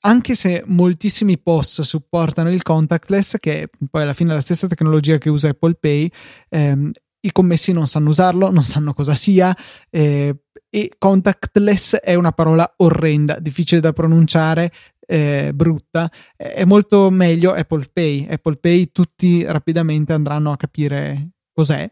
[0.00, 5.18] anche se moltissimi POS supportano il contactless, che poi alla fine è la stessa tecnologia
[5.18, 6.10] che usa Apple Pay,
[6.48, 9.54] ehm, i commessi non sanno usarlo, non sanno cosa sia
[9.90, 10.34] eh,
[10.68, 14.70] e contactless è una parola orrenda, difficile da pronunciare,
[15.06, 18.26] eh, brutta, è molto meglio Apple Pay.
[18.28, 21.90] Apple Pay tutti rapidamente andranno a capire cos'è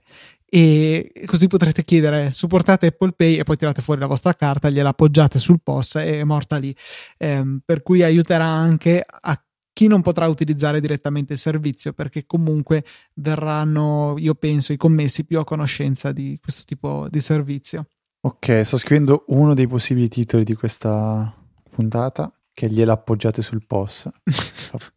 [0.54, 4.90] e così potrete chiedere supportate Apple Pay e poi tirate fuori la vostra carta, gliela
[4.90, 6.76] appoggiate sul POS e è morta lì.
[7.16, 12.84] Eh, per cui aiuterà anche a chi non potrà utilizzare direttamente il servizio perché comunque
[13.14, 17.86] verranno, io penso, i commessi più a conoscenza di questo tipo di servizio.
[18.20, 21.34] Ok, sto scrivendo uno dei possibili titoli di questa
[21.70, 24.10] puntata che glielo appoggiate sul POS.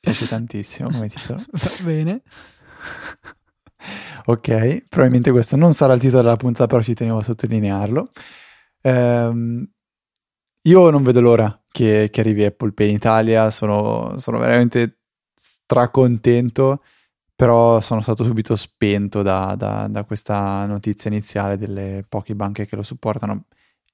[0.00, 1.40] piace tantissimo come titolo.
[1.50, 2.22] Va bene.
[4.24, 8.10] ok, probabilmente questo non sarà il titolo della puntata, però ci tenevo a sottolinearlo.
[8.82, 9.68] Ehm,
[10.64, 14.98] io non vedo l'ora che, che, arrivi Apple Pay in Italia, sono, sono veramente
[15.34, 16.82] stracontento,
[17.34, 22.76] però sono stato subito spento da, da, da questa notizia iniziale delle poche banche che
[22.76, 23.46] lo supportano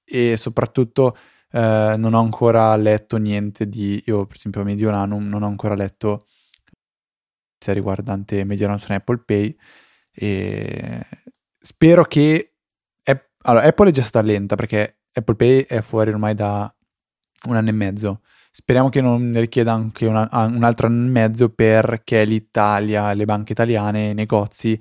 [0.05, 1.17] e soprattutto
[1.57, 6.27] eh, non ho ancora letto niente di, io per esempio Mediolanum non ho ancora letto
[7.67, 9.57] riguardante Mediolanum su Apple Pay
[10.13, 11.05] e
[11.59, 12.53] spero che
[13.49, 16.73] allora, Apple è già stata lenta perché Apple Pay è fuori ormai da
[17.49, 18.21] un anno e mezzo.
[18.51, 23.53] Speriamo che non richieda anche una, un altro anno e mezzo perché l'Italia, le banche
[23.53, 24.79] italiane, i negozi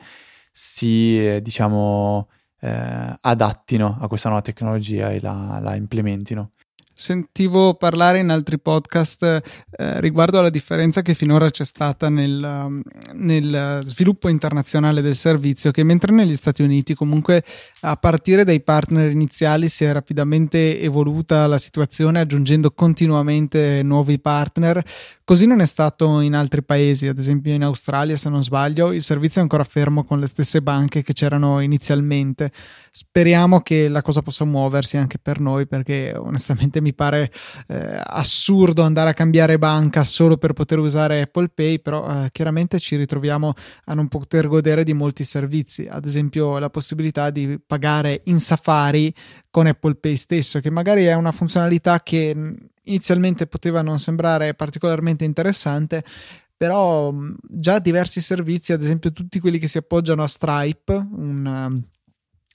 [0.51, 2.29] si, eh, diciamo,
[2.61, 6.51] eh, adattino a questa nuova tecnologia e la, la implementino.
[6.97, 12.81] Sentivo parlare in altri podcast eh, riguardo alla differenza che finora c'è stata nel, um,
[13.15, 17.43] nel, sviluppo internazionale del servizio, che mentre negli Stati Uniti comunque
[17.81, 24.81] a partire dai partner iniziali si è rapidamente evoluta la situazione aggiungendo continuamente nuovi partner,
[25.25, 29.01] così non è stato in altri paesi, ad esempio in Australia se non sbaglio, il
[29.01, 32.53] servizio è ancora fermo con le stesse banche che c'erano inizialmente.
[32.97, 37.29] Speriamo che la cosa possa muoversi anche per noi perché onestamente mi pare
[37.67, 42.79] eh, assurdo andare a cambiare banca solo per poter usare Apple Pay, però eh, chiaramente
[42.79, 43.53] ci ritroviamo
[43.83, 49.13] a non poter godere di molti servizi, ad esempio la possibilità di pagare in Safari
[49.51, 52.53] con Apple Pay stesso, che magari è una funzionalità che mm,
[52.83, 56.01] inizialmente poteva non sembrare particolarmente interessante,
[56.55, 61.83] però mm, già diversi servizi, ad esempio tutti quelli che si appoggiano a Stripe, un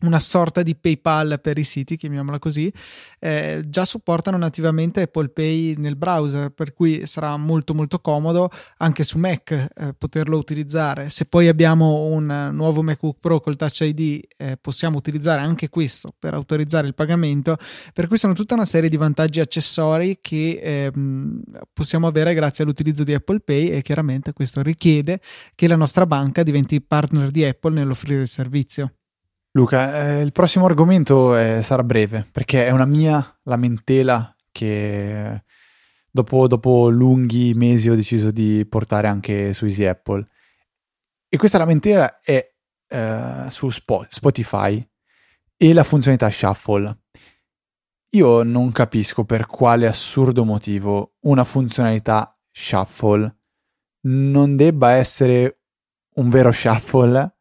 [0.03, 2.73] una sorta di PayPal per i siti, chiamiamola così,
[3.19, 9.05] eh, già supportano nativamente Apple Pay nel browser, per cui sarà molto molto comodo anche
[9.05, 11.11] su Mac eh, poterlo utilizzare.
[11.11, 16.15] Se poi abbiamo un nuovo MacBook Pro col Touch ID, eh, possiamo utilizzare anche questo
[16.19, 17.57] per autorizzare il pagamento,
[17.93, 23.05] per cui sono tutta una serie di vantaggi accessori che ehm, possiamo avere grazie all'utilizzo
[23.05, 25.21] di Apple Pay e chiaramente questo richiede
[25.55, 28.95] che la nostra banca diventi partner di Apple nell'offrire il servizio.
[29.53, 35.43] Luca, eh, il prossimo argomento è, sarà breve perché è una mia lamentela che
[36.09, 40.25] dopo, dopo, lunghi mesi ho deciso di portare anche su Easy Apple.
[41.29, 42.55] E questa lamentela è
[42.87, 44.89] eh, su Spotify
[45.57, 46.99] e la funzionalità Shuffle.
[48.11, 53.37] Io non capisco per quale assurdo motivo una funzionalità Shuffle
[54.03, 55.63] non debba essere
[56.15, 57.40] un vero Shuffle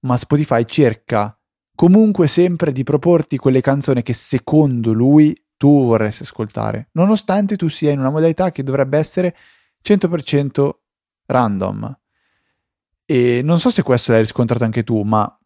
[0.00, 1.38] ma Spotify cerca
[1.74, 7.90] comunque sempre di proporti quelle canzoni che secondo lui tu vorresti ascoltare, nonostante tu sia
[7.90, 9.36] in una modalità che dovrebbe essere
[9.84, 10.70] 100%
[11.26, 11.98] random.
[13.04, 15.38] E non so se questo l'hai riscontrato anche tu, ma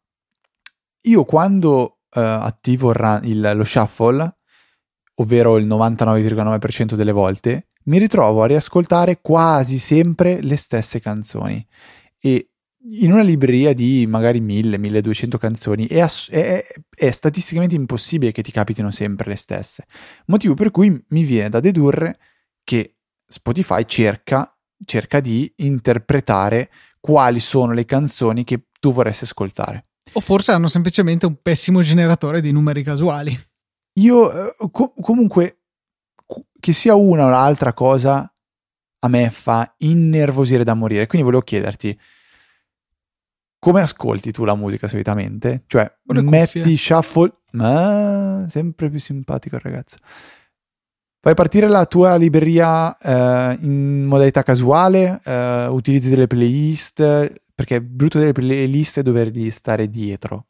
[1.03, 4.37] io quando uh, attivo il, il, lo shuffle,
[5.17, 11.67] ovvero il 99,9% delle volte, mi ritrovo a riascoltare quasi sempre le stesse canzoni.
[12.19, 12.52] E
[12.91, 18.51] in una libreria di magari 1000-1200 canzoni è, ass- è, è, statisticamente impossibile che ti
[18.51, 19.87] capitino sempre le stesse.
[20.27, 22.19] Motivo per cui mi viene da dedurre
[22.65, 29.87] che Spotify cerca, cerca di interpretare quali sono le canzoni che tu vorresti ascoltare.
[30.15, 33.39] O forse hanno semplicemente un pessimo generatore di numeri casuali.
[34.01, 35.63] Io eh, co- comunque,
[36.59, 38.33] che sia una o l'altra cosa,
[38.99, 41.07] a me fa innervosire da morire.
[41.07, 41.99] Quindi volevo chiederti
[43.63, 45.63] come ascolti tu la musica solitamente?
[45.69, 49.99] Cioè, metti shuffle, ma sempre più simpatico il ragazzo.
[51.21, 57.81] Fai partire la tua libreria eh, in modalità casuale, eh, utilizzi delle playlist, perché è
[57.81, 60.47] brutto delle playlist e dovergli stare dietro.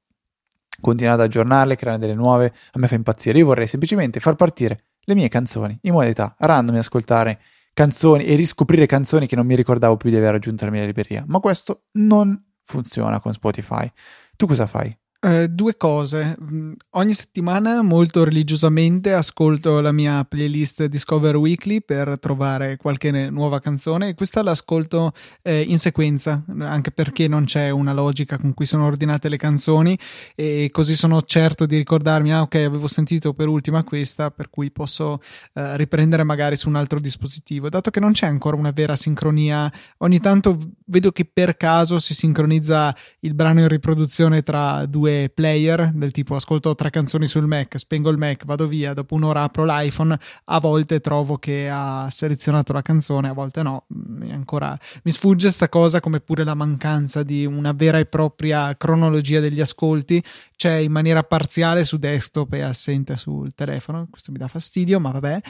[0.81, 3.37] Continuare ad aggiornarle, creare delle nuove, a me fa impazzire.
[3.37, 7.40] Io vorrei semplicemente far partire le mie canzoni in modalità random, ascoltare
[7.75, 11.25] canzoni e riscoprire canzoni che non mi ricordavo più di aver aggiunto alla mia libreria.
[11.27, 13.90] Ma questo non funziona con Spotify.
[14.37, 14.96] Tu cosa fai?
[15.24, 16.37] Eh, due cose.
[16.42, 23.61] Mm, ogni settimana molto religiosamente ascolto la mia playlist Discover Weekly per trovare qualche nuova
[23.61, 28.66] canzone e questa l'ascolto eh, in sequenza, anche perché non c'è una logica con cui
[28.66, 29.96] sono ordinate le canzoni
[30.35, 34.72] e così sono certo di ricordarmi, ah ok, avevo sentito per ultima questa, per cui
[34.72, 35.20] posso
[35.54, 37.68] eh, riprendere magari su un altro dispositivo.
[37.68, 42.12] Dato che non c'è ancora una vera sincronia, ogni tanto vedo che per caso si
[42.12, 47.46] sincronizza il brano in riproduzione tra due due player del tipo ascolto tre canzoni sul
[47.46, 52.09] Mac, spengo il Mac, vado via, dopo un'ora apro l'iPhone, a volte trovo che ha
[52.11, 53.85] selezionato la canzone, a volte no,
[54.31, 59.40] ancora, mi sfugge sta cosa come pure la mancanza di una vera e propria cronologia
[59.40, 60.22] degli ascolti,
[60.62, 65.11] c'è in maniera parziale su desktop e assente sul telefono, questo mi dà fastidio, ma
[65.11, 65.40] vabbè.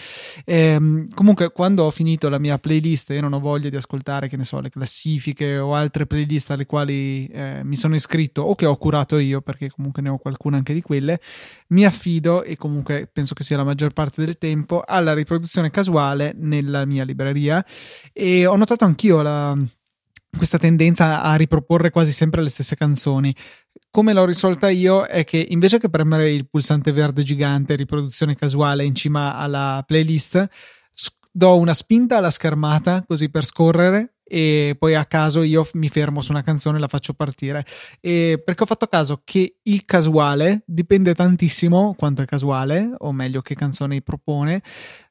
[0.47, 4.39] Ehm, comunque quando ho finito la mia playlist e non ho voglia di ascoltare, che
[4.39, 8.65] ne so, le classifiche o altre playlist alle quali eh, mi sono iscritto o che
[8.65, 11.21] ho curato io, perché comunque ne ho qualcuna anche di quelle,
[11.69, 16.35] mi affido e comunque penso che sia la maggior parte del tempo alla riproduzione casuale
[16.37, 17.65] nella mia libreria.
[18.13, 19.57] E ho notato anch'io la
[20.35, 23.35] questa tendenza a riproporre quasi sempre le stesse canzoni.
[23.91, 28.85] Come l'ho risolta io è che invece che premere il pulsante verde gigante riproduzione casuale
[28.85, 30.49] in cima alla playlist,
[31.31, 36.23] do una spinta alla schermata così per scorrere e poi a caso io mi fermo
[36.23, 37.67] su una canzone e la faccio partire.
[38.01, 43.43] E perché ho fatto caso che il casuale dipende tantissimo quanto è casuale, o meglio
[43.43, 44.63] che canzone propone,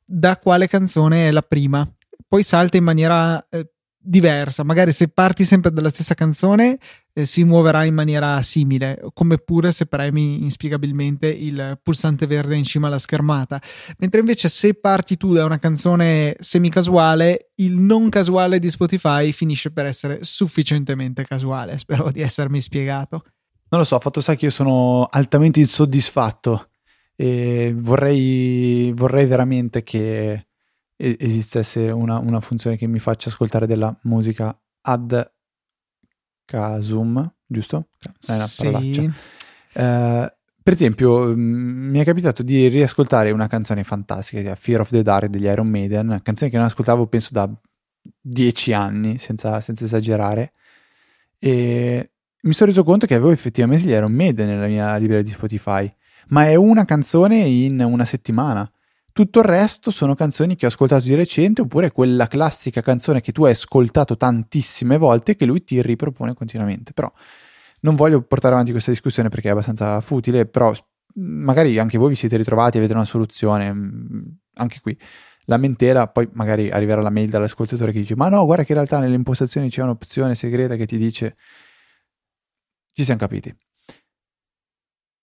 [0.04, 1.88] da quale canzone è la prima.
[2.28, 3.70] Poi salta in maniera eh,
[4.02, 4.64] diversa.
[4.64, 6.78] Magari se parti sempre dalla stessa canzone
[7.14, 12.64] eh, si muoverà in maniera simile, come pure se premi inspiegabilmente il pulsante verde in
[12.64, 13.62] cima alla schermata.
[13.98, 19.72] Mentre invece se parti tu da una canzone semi-casuale, il non casuale di Spotify finisce
[19.72, 21.78] per essere sufficientemente casuale.
[21.78, 23.24] Spero di essermi spiegato.
[23.70, 26.72] Non lo so, fatto sa che io sono altamente insoddisfatto
[27.16, 30.48] e vorrei, vorrei veramente che
[31.02, 35.32] esistesse una, una, funzione che mi faccia ascoltare della musica ad
[36.46, 37.88] casum, giusto?
[38.00, 39.12] È una sì.
[39.74, 40.28] Uh,
[40.64, 45.28] per esempio, mm, mi è capitato di riascoltare una canzone fantastica, Fear of the Dark
[45.28, 47.50] degli Iron Maiden, una canzone che non ascoltavo penso da
[48.20, 50.54] dieci anni, senza, senza esagerare,
[51.40, 52.12] e
[52.42, 55.92] mi sono reso conto che avevo effettivamente gli Iron Maiden nella mia libreria di Spotify,
[56.28, 58.72] ma è una canzone in una settimana.
[59.14, 63.34] Tutto il resto sono canzoni che ho ascoltato di recente oppure quella classica canzone che
[63.34, 66.94] tu hai ascoltato tantissime volte e che lui ti ripropone continuamente.
[66.94, 67.12] Però
[67.82, 70.74] non voglio portare avanti questa discussione perché è abbastanza futile, però
[71.16, 74.22] magari anche voi vi siete ritrovati, avete una soluzione, mm,
[74.56, 74.98] anche qui.
[75.46, 79.00] Lamentela, poi magari arriverà la mail dall'ascoltatore che dice ma no, guarda che in realtà
[79.00, 81.36] nelle impostazioni c'è un'opzione segreta che ti dice...
[82.94, 83.56] Ci siamo capiti.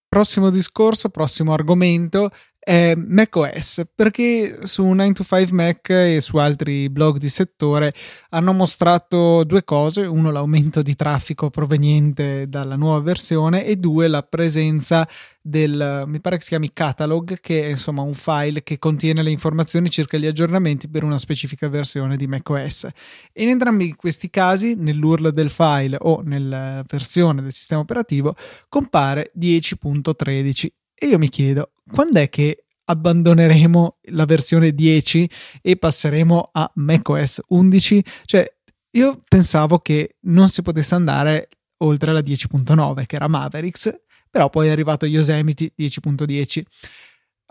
[0.08, 2.30] Prossimo discorso, prossimo argomento
[2.68, 7.94] è macOS, perché su 9 to 5 Mac e su altri blog di settore
[8.28, 14.22] hanno mostrato due cose, uno l'aumento di traffico proveniente dalla nuova versione e due la
[14.22, 15.08] presenza
[15.40, 19.30] del, mi pare che si chiami catalog, che è insomma un file che contiene le
[19.30, 22.84] informazioni circa gli aggiornamenti per una specifica versione di macOS.
[23.32, 28.36] E in entrambi questi casi, nell'URL del file o nella versione del sistema operativo,
[28.68, 35.30] compare 10.13 e io mi chiedo, quando è che abbandoneremo la versione 10
[35.62, 38.04] e passeremo a macOS 11?
[38.24, 38.50] Cioè,
[38.92, 44.68] io pensavo che non si potesse andare oltre la 10.9, che era Mavericks, però poi
[44.68, 46.62] è arrivato Yosemite 10.10.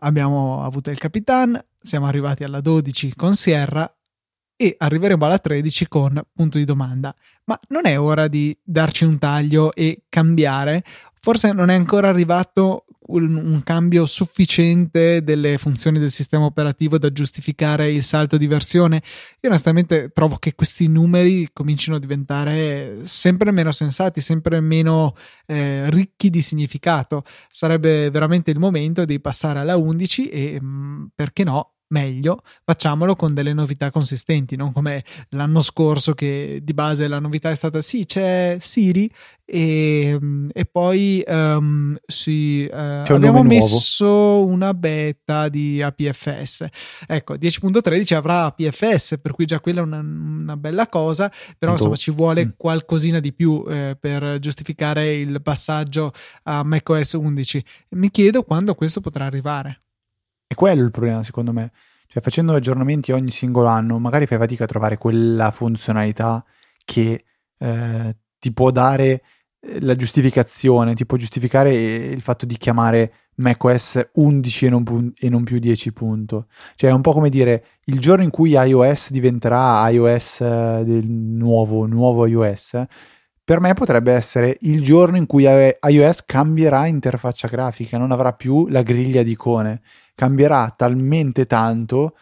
[0.01, 3.91] Abbiamo avuto il Capitan, siamo arrivati alla 12 con Sierra
[4.55, 7.15] e arriveremo alla 13 con punto di domanda.
[7.45, 10.83] Ma non è ora di darci un taglio e cambiare?
[11.21, 17.11] Forse non è ancora arrivato un, un, cambio sufficiente delle funzioni del sistema operativo da
[17.11, 19.01] giustificare il salto di versione.
[19.41, 25.15] Io onestamente trovo che questi numeri comincino a diventare sempre meno sensati, sempre meno
[25.45, 27.23] eh, ricchi di significato.
[27.49, 33.33] Sarebbe veramente il momento di passare alla 11 e mm, perché no meglio, facciamolo con
[33.33, 38.05] delle novità consistenti, non come l'anno scorso che di base la novità è stata sì,
[38.05, 39.09] c'è Siri
[39.49, 40.19] e,
[40.51, 44.45] e poi um, sì, uh, abbiamo messo nuovo.
[44.45, 46.65] una beta di APFS.
[47.07, 51.95] Ecco, 10.13 avrà APFS, per cui già quella è una, una bella cosa, però insomma
[51.95, 52.49] ci vuole mm.
[52.57, 56.11] qualcosina di più eh, per giustificare il passaggio
[56.43, 57.63] a macOS 11.
[57.91, 59.83] Mi chiedo quando questo potrà arrivare.
[60.47, 61.71] È quello il problema, secondo me.
[62.07, 66.43] Cioè, facendo aggiornamenti ogni singolo anno, magari fai fatica a trovare quella funzionalità
[66.85, 67.25] che
[67.57, 69.23] eh, ti può dare
[69.59, 75.11] eh, la giustificazione, ti può giustificare il fatto di chiamare macOS 11 e non, pu-
[75.19, 76.47] e non, più 10 punto.
[76.75, 81.09] Cioè è un po' come dire il giorno in cui iOS diventerà iOS eh, del
[81.09, 82.83] nuovo, nuovo iOS,
[83.43, 88.67] per me potrebbe essere il giorno in cui iOS cambierà interfaccia grafica, non avrà più
[88.67, 89.81] la griglia di icone
[90.17, 92.17] cambierà talmente tanto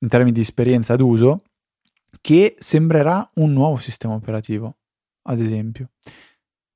[0.00, 1.44] in termini di esperienza d'uso
[2.20, 4.76] che sembrerà un nuovo sistema operativo,
[5.22, 5.92] ad esempio.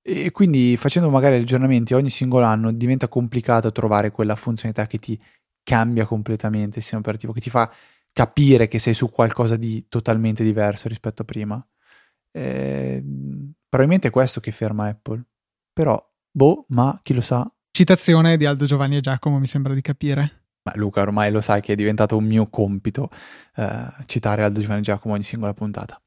[0.00, 5.20] E quindi facendo magari aggiornamenti ogni singolo anno diventa complicato trovare quella funzionalità che ti
[5.62, 7.70] cambia completamente il sistema operativo, che ti fa
[8.10, 11.68] capire che sei su qualcosa di totalmente diverso rispetto a prima.
[12.30, 13.04] Eh,
[13.68, 15.22] probabilmente è questo che ferma Apple.
[15.70, 17.46] Però, boh, ma chi lo sa.
[17.70, 20.41] Citazione di Aldo Giovanni e Giacomo, mi sembra di capire.
[20.64, 23.10] Ma Luca, ormai lo sai che è diventato un mio compito
[23.56, 26.00] eh, citare Aldo Giovanni Giacomo ogni singola puntata.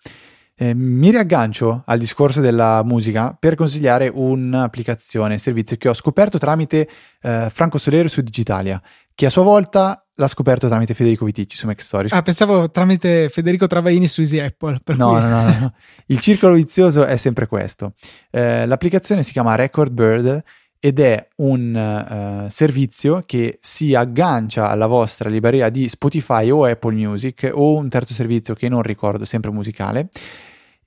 [0.57, 6.87] Eh, mi riaggancio al discorso della musica per consigliare un'applicazione, servizio che ho scoperto tramite
[7.21, 8.81] eh, Franco Solero su Digitalia,
[9.13, 12.13] che a sua volta l'ha scoperto tramite Federico Viticci su Mac Stories.
[12.13, 14.79] Ah, pensavo tramite Federico Travaini su Easy Apple.
[14.95, 15.19] No, cui...
[15.19, 15.73] no, no, no,
[16.05, 17.95] Il circolo vizioso è sempre questo.
[18.31, 20.41] Eh, l'applicazione si chiama Record Bird
[20.85, 26.93] ed è un uh, servizio che si aggancia alla vostra libreria di Spotify o Apple
[26.93, 30.09] Music o un terzo servizio che non ricordo, sempre musicale.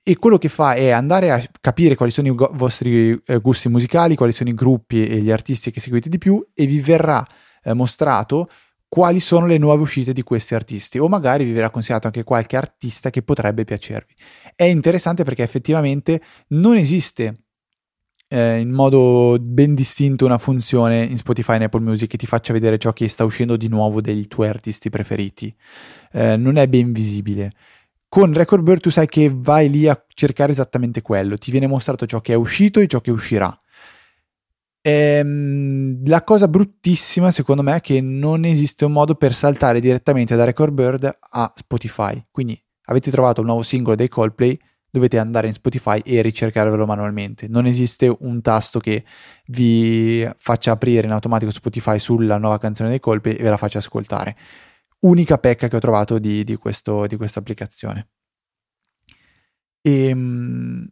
[0.01, 3.67] E quello che fa è andare a capire quali sono i go- vostri eh, gusti
[3.67, 7.27] musicali, quali sono i gruppi e gli artisti che seguite di più e vi verrà
[7.61, 8.47] eh, mostrato
[8.87, 12.55] quali sono le nuove uscite di questi artisti o magari vi verrà consigliato anche qualche
[12.55, 14.13] artista che potrebbe piacervi.
[14.55, 17.48] È interessante perché effettivamente non esiste
[18.29, 22.53] eh, in modo ben distinto una funzione in Spotify e Apple Music che ti faccia
[22.53, 25.53] vedere ciò che sta uscendo di nuovo dei tuoi artisti preferiti.
[26.11, 27.51] Eh, non è ben visibile.
[28.07, 32.05] Con Record Bird tu sai che vai lì a cercare esattamente quello, ti viene mostrato
[32.05, 33.55] ciò che è uscito e ciò che uscirà.
[34.81, 40.35] Ehm, la cosa bruttissima secondo me è che non esiste un modo per saltare direttamente
[40.35, 42.23] da Record Bird a Spotify.
[42.31, 44.59] Quindi avete trovato il nuovo singolo dei Coldplay,
[44.89, 47.47] dovete andare in Spotify e ricercarvelo manualmente.
[47.47, 49.03] Non esiste un tasto che
[49.47, 53.79] vi faccia aprire in automatico Spotify sulla nuova canzone dei colpi e ve la faccia
[53.79, 54.35] ascoltare.
[55.01, 58.09] Unica pecca che ho trovato di, di, questo, di questa applicazione.
[59.81, 60.87] E, ehm,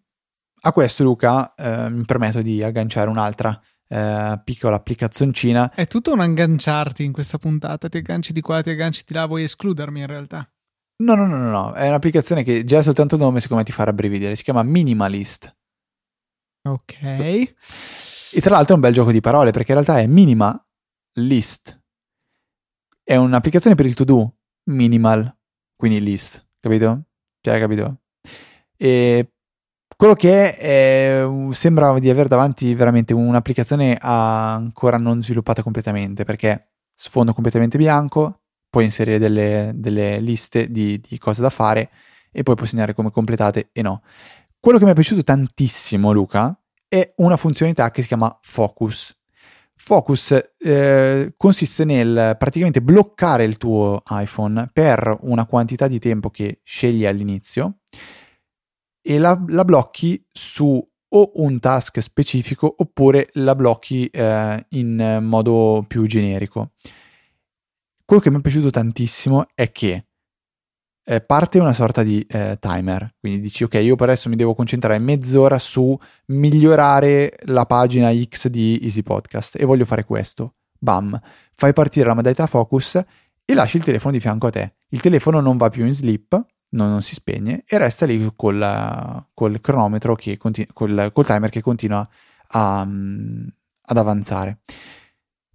[0.61, 5.73] a questo, Luca, eh, mi permetto di agganciare un'altra eh, piccola applicazioncina.
[5.73, 7.89] È tutto un agganciarti in questa puntata.
[7.89, 10.49] Ti agganci di qua, ti agganci di là, vuoi escludermi in realtà.
[10.99, 13.75] No, no, no, no, no, è un'applicazione che già soltanto il nome secondo me ti
[13.75, 15.55] fa rabbrividire, si chiama Minimalist.
[16.63, 17.01] Ok.
[17.03, 21.81] E tra l'altro è un bel gioco di parole perché in realtà è Minimalist.
[23.03, 24.37] È un'applicazione per il to-do,
[24.69, 25.33] minimal,
[25.75, 27.03] quindi list, capito?
[27.41, 28.01] Cioè, capito?
[28.75, 29.31] E
[29.95, 36.73] quello che è, è, sembra di avere davanti veramente un'applicazione ancora non sviluppata completamente perché
[36.93, 38.41] sfondo completamente bianco,
[38.77, 41.89] puoi inserire delle, delle liste di, di, cose da fare
[42.31, 44.03] e poi puoi segnare come completate e no.
[44.59, 46.55] Quello che mi è piaciuto tantissimo, Luca,
[46.87, 49.19] è una funzionalità che si chiama Focus.
[49.73, 56.59] Focus eh, consiste nel praticamente bloccare il tuo iPhone per una quantità di tempo che
[56.63, 57.79] scegli all'inizio
[59.01, 65.83] e la, la blocchi su o un task specifico oppure la blocchi eh, in modo
[65.87, 66.73] più generico.
[68.07, 70.05] Quello che mi è piaciuto tantissimo è che
[71.03, 74.55] eh, parte una sorta di eh, timer, quindi dici ok, io per adesso mi devo
[74.55, 75.93] concentrare mezz'ora su
[76.27, 80.53] migliorare la pagina X di Easy Podcast e voglio fare questo.
[80.79, 81.19] Bam,
[81.53, 82.95] fai partire la modalità focus
[83.43, 84.75] e lasci il telefono di fianco a te.
[84.87, 86.31] Il telefono non va più in sleep,
[86.69, 91.49] non, non si spegne e resta lì col, col cronometro, che continu- col, col, timer
[91.49, 92.07] che continua
[92.51, 93.45] a, um,
[93.81, 94.59] ad avanzare.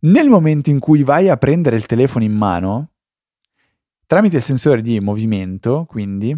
[0.04, 2.90] Nel momento in cui vai a prendere il telefono in mano,
[4.06, 6.36] tramite il sensore di movimento, quindi,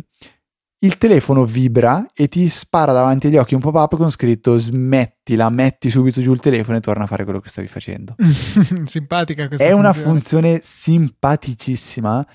[0.80, 5.88] il telefono vibra e ti spara davanti agli occhi un pop-up con scritto smettila, metti
[5.88, 8.16] subito giù il telefono e torna a fare quello che stavi facendo.
[8.84, 9.74] Simpatica questa È funzione.
[9.74, 12.26] una funzione simpaticissima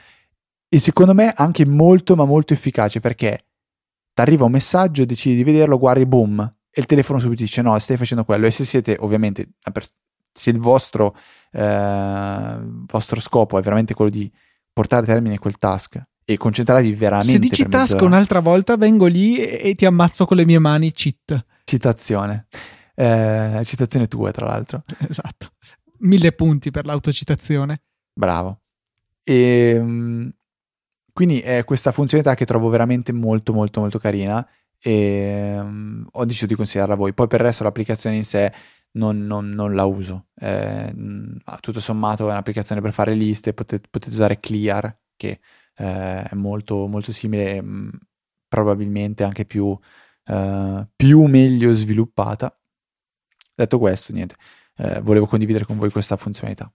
[0.68, 3.46] e secondo me anche molto ma molto efficace perché
[4.14, 6.40] ti arriva un messaggio, decidi di vederlo, guardi, boom,
[6.72, 8.48] e il telefono subito dice no, stai facendo quello.
[8.48, 9.50] E se siete ovviamente
[10.32, 11.16] se il vostro,
[11.52, 14.32] eh, vostro scopo è veramente quello di
[14.72, 17.32] portare a termine quel task e concentrarvi veramente.
[17.34, 18.06] Se dici task mezz'ora.
[18.06, 20.92] un'altra volta, vengo lì e, e, ti ammazzo con le mie mani.
[20.92, 21.46] Cheat.
[21.64, 22.48] Citazione.
[22.94, 24.84] Eh, citazione tua, tra l'altro.
[25.10, 25.54] Esatto.
[26.02, 27.82] Mille punti per l'autocitazione.
[28.14, 28.62] Bravo.
[29.24, 30.32] E, ehm,
[31.12, 34.48] quindi è questa funzionalità che trovo veramente molto, molto, molto carina.
[34.82, 37.14] E um, ho deciso di consigliarla a voi.
[37.14, 38.54] Poi per il resto l'applicazione in sé
[39.00, 40.28] non, non, non la uso.
[40.36, 40.94] Eh,
[41.62, 45.40] tutto sommato è un'applicazione per fare liste, potete, potete usare Clear, che
[45.76, 48.00] eh, è molto, molto simile, mh,
[48.48, 49.78] probabilmente anche più,
[50.26, 52.56] eh, più meglio sviluppata.
[53.56, 54.36] Detto questo, niente,
[54.78, 56.72] eh, volevo condividere con voi questa funzionalità.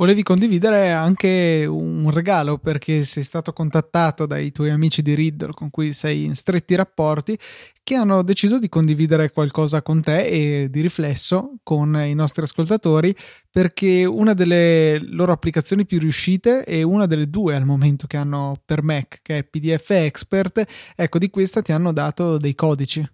[0.00, 5.68] Volevi condividere anche un regalo perché sei stato contattato dai tuoi amici di Riddle con
[5.68, 7.38] cui sei in stretti rapporti
[7.82, 13.14] che hanno deciso di condividere qualcosa con te e di riflesso con i nostri ascoltatori
[13.50, 18.56] perché una delle loro applicazioni più riuscite e una delle due al momento che hanno
[18.64, 20.64] per Mac che è PDF Expert,
[20.96, 23.06] ecco di questa ti hanno dato dei codici.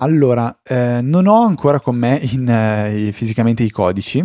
[0.00, 4.22] Allora, eh, non ho ancora con me in, eh, fisicamente i codici,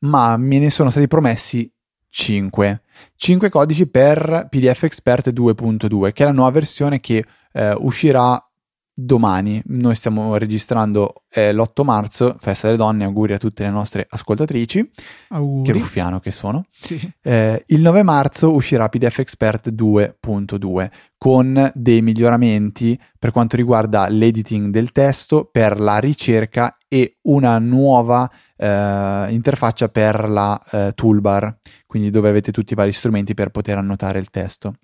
[0.00, 1.70] ma me ne sono stati promessi
[2.10, 2.82] 5.
[3.16, 8.42] 5 codici per PDF Expert 2.2, che è la nuova versione che eh, uscirà
[9.00, 9.62] domani.
[9.66, 14.90] Noi stiamo registrando eh, l'8 marzo, festa delle donne, auguri a tutte le nostre ascoltatrici.
[15.28, 15.62] Auguri.
[15.62, 16.64] Che ruffiano che sono.
[16.70, 17.08] Sì.
[17.22, 24.70] Eh, il 9 marzo uscirà PDF Expert 2.2 con dei miglioramenti per quanto riguarda l'editing
[24.70, 28.28] del testo, per la ricerca e una nuova
[28.58, 33.78] eh, interfaccia per la eh, toolbar, quindi dove avete tutti i vari strumenti per poter
[33.78, 34.74] annotare il testo.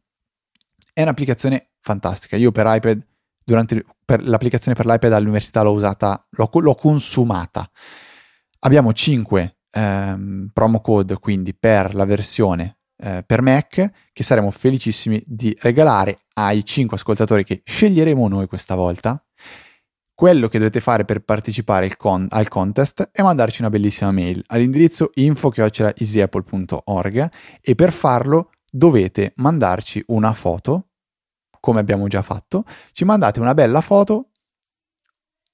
[0.92, 2.36] È un'applicazione fantastica.
[2.36, 3.04] Io per iPad
[3.44, 7.68] durante per l'applicazione per l'iPad all'università l'ho usata, l'ho, l'ho consumata.
[8.60, 15.22] Abbiamo 5 ehm, promo code quindi per la versione eh, per Mac che saremo felicissimi
[15.26, 19.22] di regalare ai 5 ascoltatori che sceglieremo noi questa volta.
[20.14, 25.10] Quello che dovete fare per partecipare con, al contest è mandarci una bellissima mail all'indirizzo
[25.14, 27.28] info-easyapple.org
[27.60, 30.88] e per farlo dovete mandarci una foto
[31.64, 34.28] come abbiamo già fatto, ci mandate una bella foto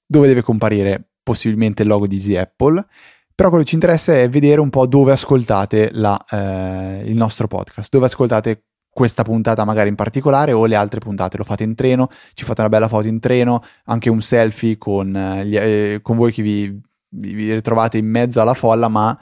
[0.05, 2.85] dove deve comparire possibilmente il logo di Easy Apple,
[3.33, 7.47] però quello che ci interessa è vedere un po' dove ascoltate la, eh, il nostro
[7.47, 8.70] podcast, dove ascoltate
[9.01, 12.61] questa puntata magari in particolare o le altre puntate, lo fate in treno, ci fate
[12.61, 16.43] una bella foto in treno, anche un selfie con, eh, gli, eh, con voi che
[16.43, 16.79] vi,
[17.09, 19.19] vi, ritrovate in mezzo alla folla, ma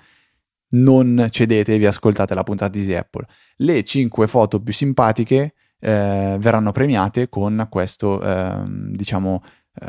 [0.71, 3.25] non cedete vi ascoltate la puntata di Easy Apple.
[3.55, 8.61] Le 5 foto più simpatiche eh, verranno premiate con questo, eh,
[8.91, 9.41] diciamo,
[9.75, 9.87] eh,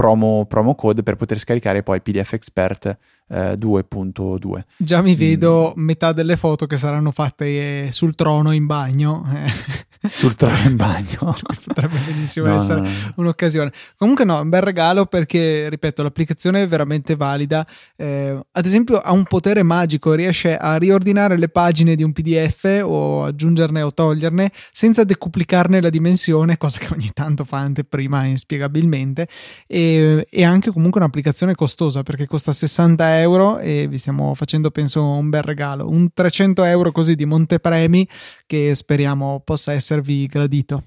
[0.00, 2.96] promo, promo, code per poter scaricare poi PDF Expert
[3.30, 4.58] 2.2.
[4.58, 5.84] Eh, Già mi vedo mm.
[5.84, 7.44] metà delle foto che saranno fatte
[7.86, 9.24] eh, sul trono in bagno.
[9.30, 11.36] Eh sul trono in bagno.
[11.66, 13.12] Potrebbe benissimo no, essere no, no.
[13.16, 13.70] un'occasione.
[13.96, 17.66] Comunque no, un bel regalo perché, ripeto, l'applicazione è veramente valida.
[17.96, 22.82] Eh, ad esempio ha un potere magico, riesce a riordinare le pagine di un PDF
[22.82, 29.28] o aggiungerne o toglierne senza decuplicarne la dimensione, cosa che ogni tanto fa anteprima inspiegabilmente.
[29.66, 29.89] E,
[30.28, 35.28] e anche comunque un'applicazione costosa perché costa 60 euro e vi stiamo facendo penso un
[35.30, 35.88] bel regalo.
[35.88, 38.08] Un 300 euro così di montepremi
[38.46, 40.84] che speriamo possa esservi gradito.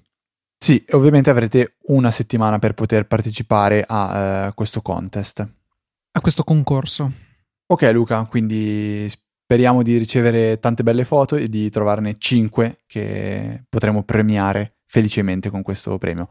[0.58, 5.45] Sì, ovviamente avrete una settimana per poter partecipare a uh, questo contest.
[6.12, 7.12] A questo concorso.
[7.66, 14.04] Ok Luca, quindi speriamo di ricevere tante belle foto e di trovarne 5 che potremo
[14.04, 16.30] premiare felicemente con questo premio.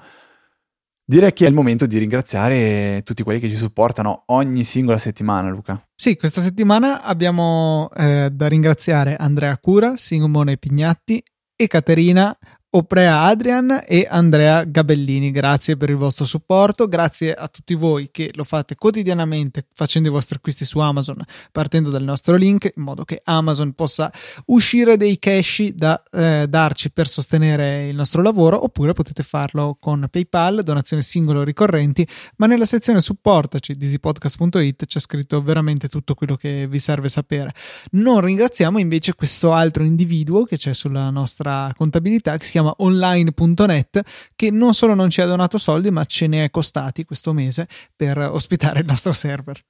[1.05, 5.51] Direi che è il momento di ringraziare tutti quelli che ci supportano ogni singola settimana,
[5.51, 5.83] Luca.
[5.95, 11.23] Sì, questa settimana abbiamo eh, da ringraziare Andrea Cura, Simone Pignatti
[11.57, 12.37] e Caterina
[12.75, 15.31] Oprea Adrian e Andrea Gabellini.
[15.31, 20.11] Grazie per il vostro supporto, grazie a tutti voi che lo fate quotidianamente facendo i
[20.11, 24.11] vostri acquisti su Amazon partendo dal nostro link in modo che Amazon possa
[24.47, 30.09] uscire dei cash da eh, darci per sostenere il nostro lavoro oppure potete farlo con
[30.11, 36.15] PayPal, donazioni singole o ricorrenti, ma nella sezione supportaci di easypodcast.it c'è scritto veramente tutto
[36.15, 37.53] quello che vi serve sapere.
[37.93, 42.75] Non ringraziamo invece questo altro individuo che c'è sulla nostra contabilità che si chiama chiama
[42.79, 44.03] online.net
[44.35, 47.67] che non solo non ci ha donato soldi ma ce ne è costati questo mese
[47.95, 49.61] per ospitare il nostro server.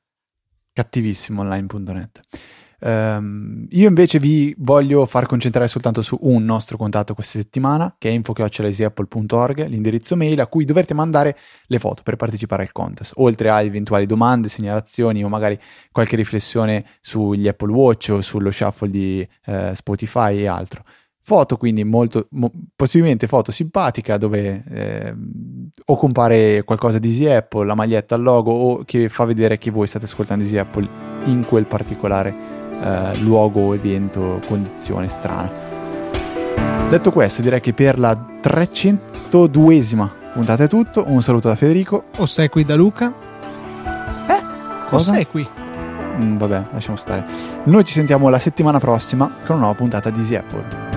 [0.73, 2.21] Cattivissimo online.net.
[2.85, 8.09] Um, io invece vi voglio far concentrare soltanto su un nostro contatto questa settimana, che
[8.09, 11.37] è info.apple.org, l'indirizzo mail a cui dovrete mandare
[11.67, 15.57] le foto per partecipare al contest, oltre a eventuali domande, segnalazioni o magari
[15.93, 20.83] qualche riflessione sugli Apple Watch o sullo shuffle di uh, Spotify e altro.
[21.25, 25.15] Foto quindi molto, mo, possibilmente foto simpatica dove eh,
[25.85, 29.71] o compare qualcosa di Easy Apple, la maglietta, il logo o che fa vedere che
[29.71, 30.89] voi state ascoltando Easy Apple
[31.27, 32.35] in quel particolare
[32.83, 35.49] eh, luogo, evento, condizione strana.
[36.89, 42.05] Detto questo direi che per la 302esima puntata è tutto, un saluto da Federico.
[42.17, 43.13] Ossequi da Luca.
[44.27, 44.41] Eh?
[44.89, 45.13] Cosa?
[45.13, 45.49] Ossequi.
[46.17, 47.25] Mm, vabbè, lasciamo stare.
[47.65, 50.92] Noi ci sentiamo la settimana prossima con una nuova puntata di Easy Apple.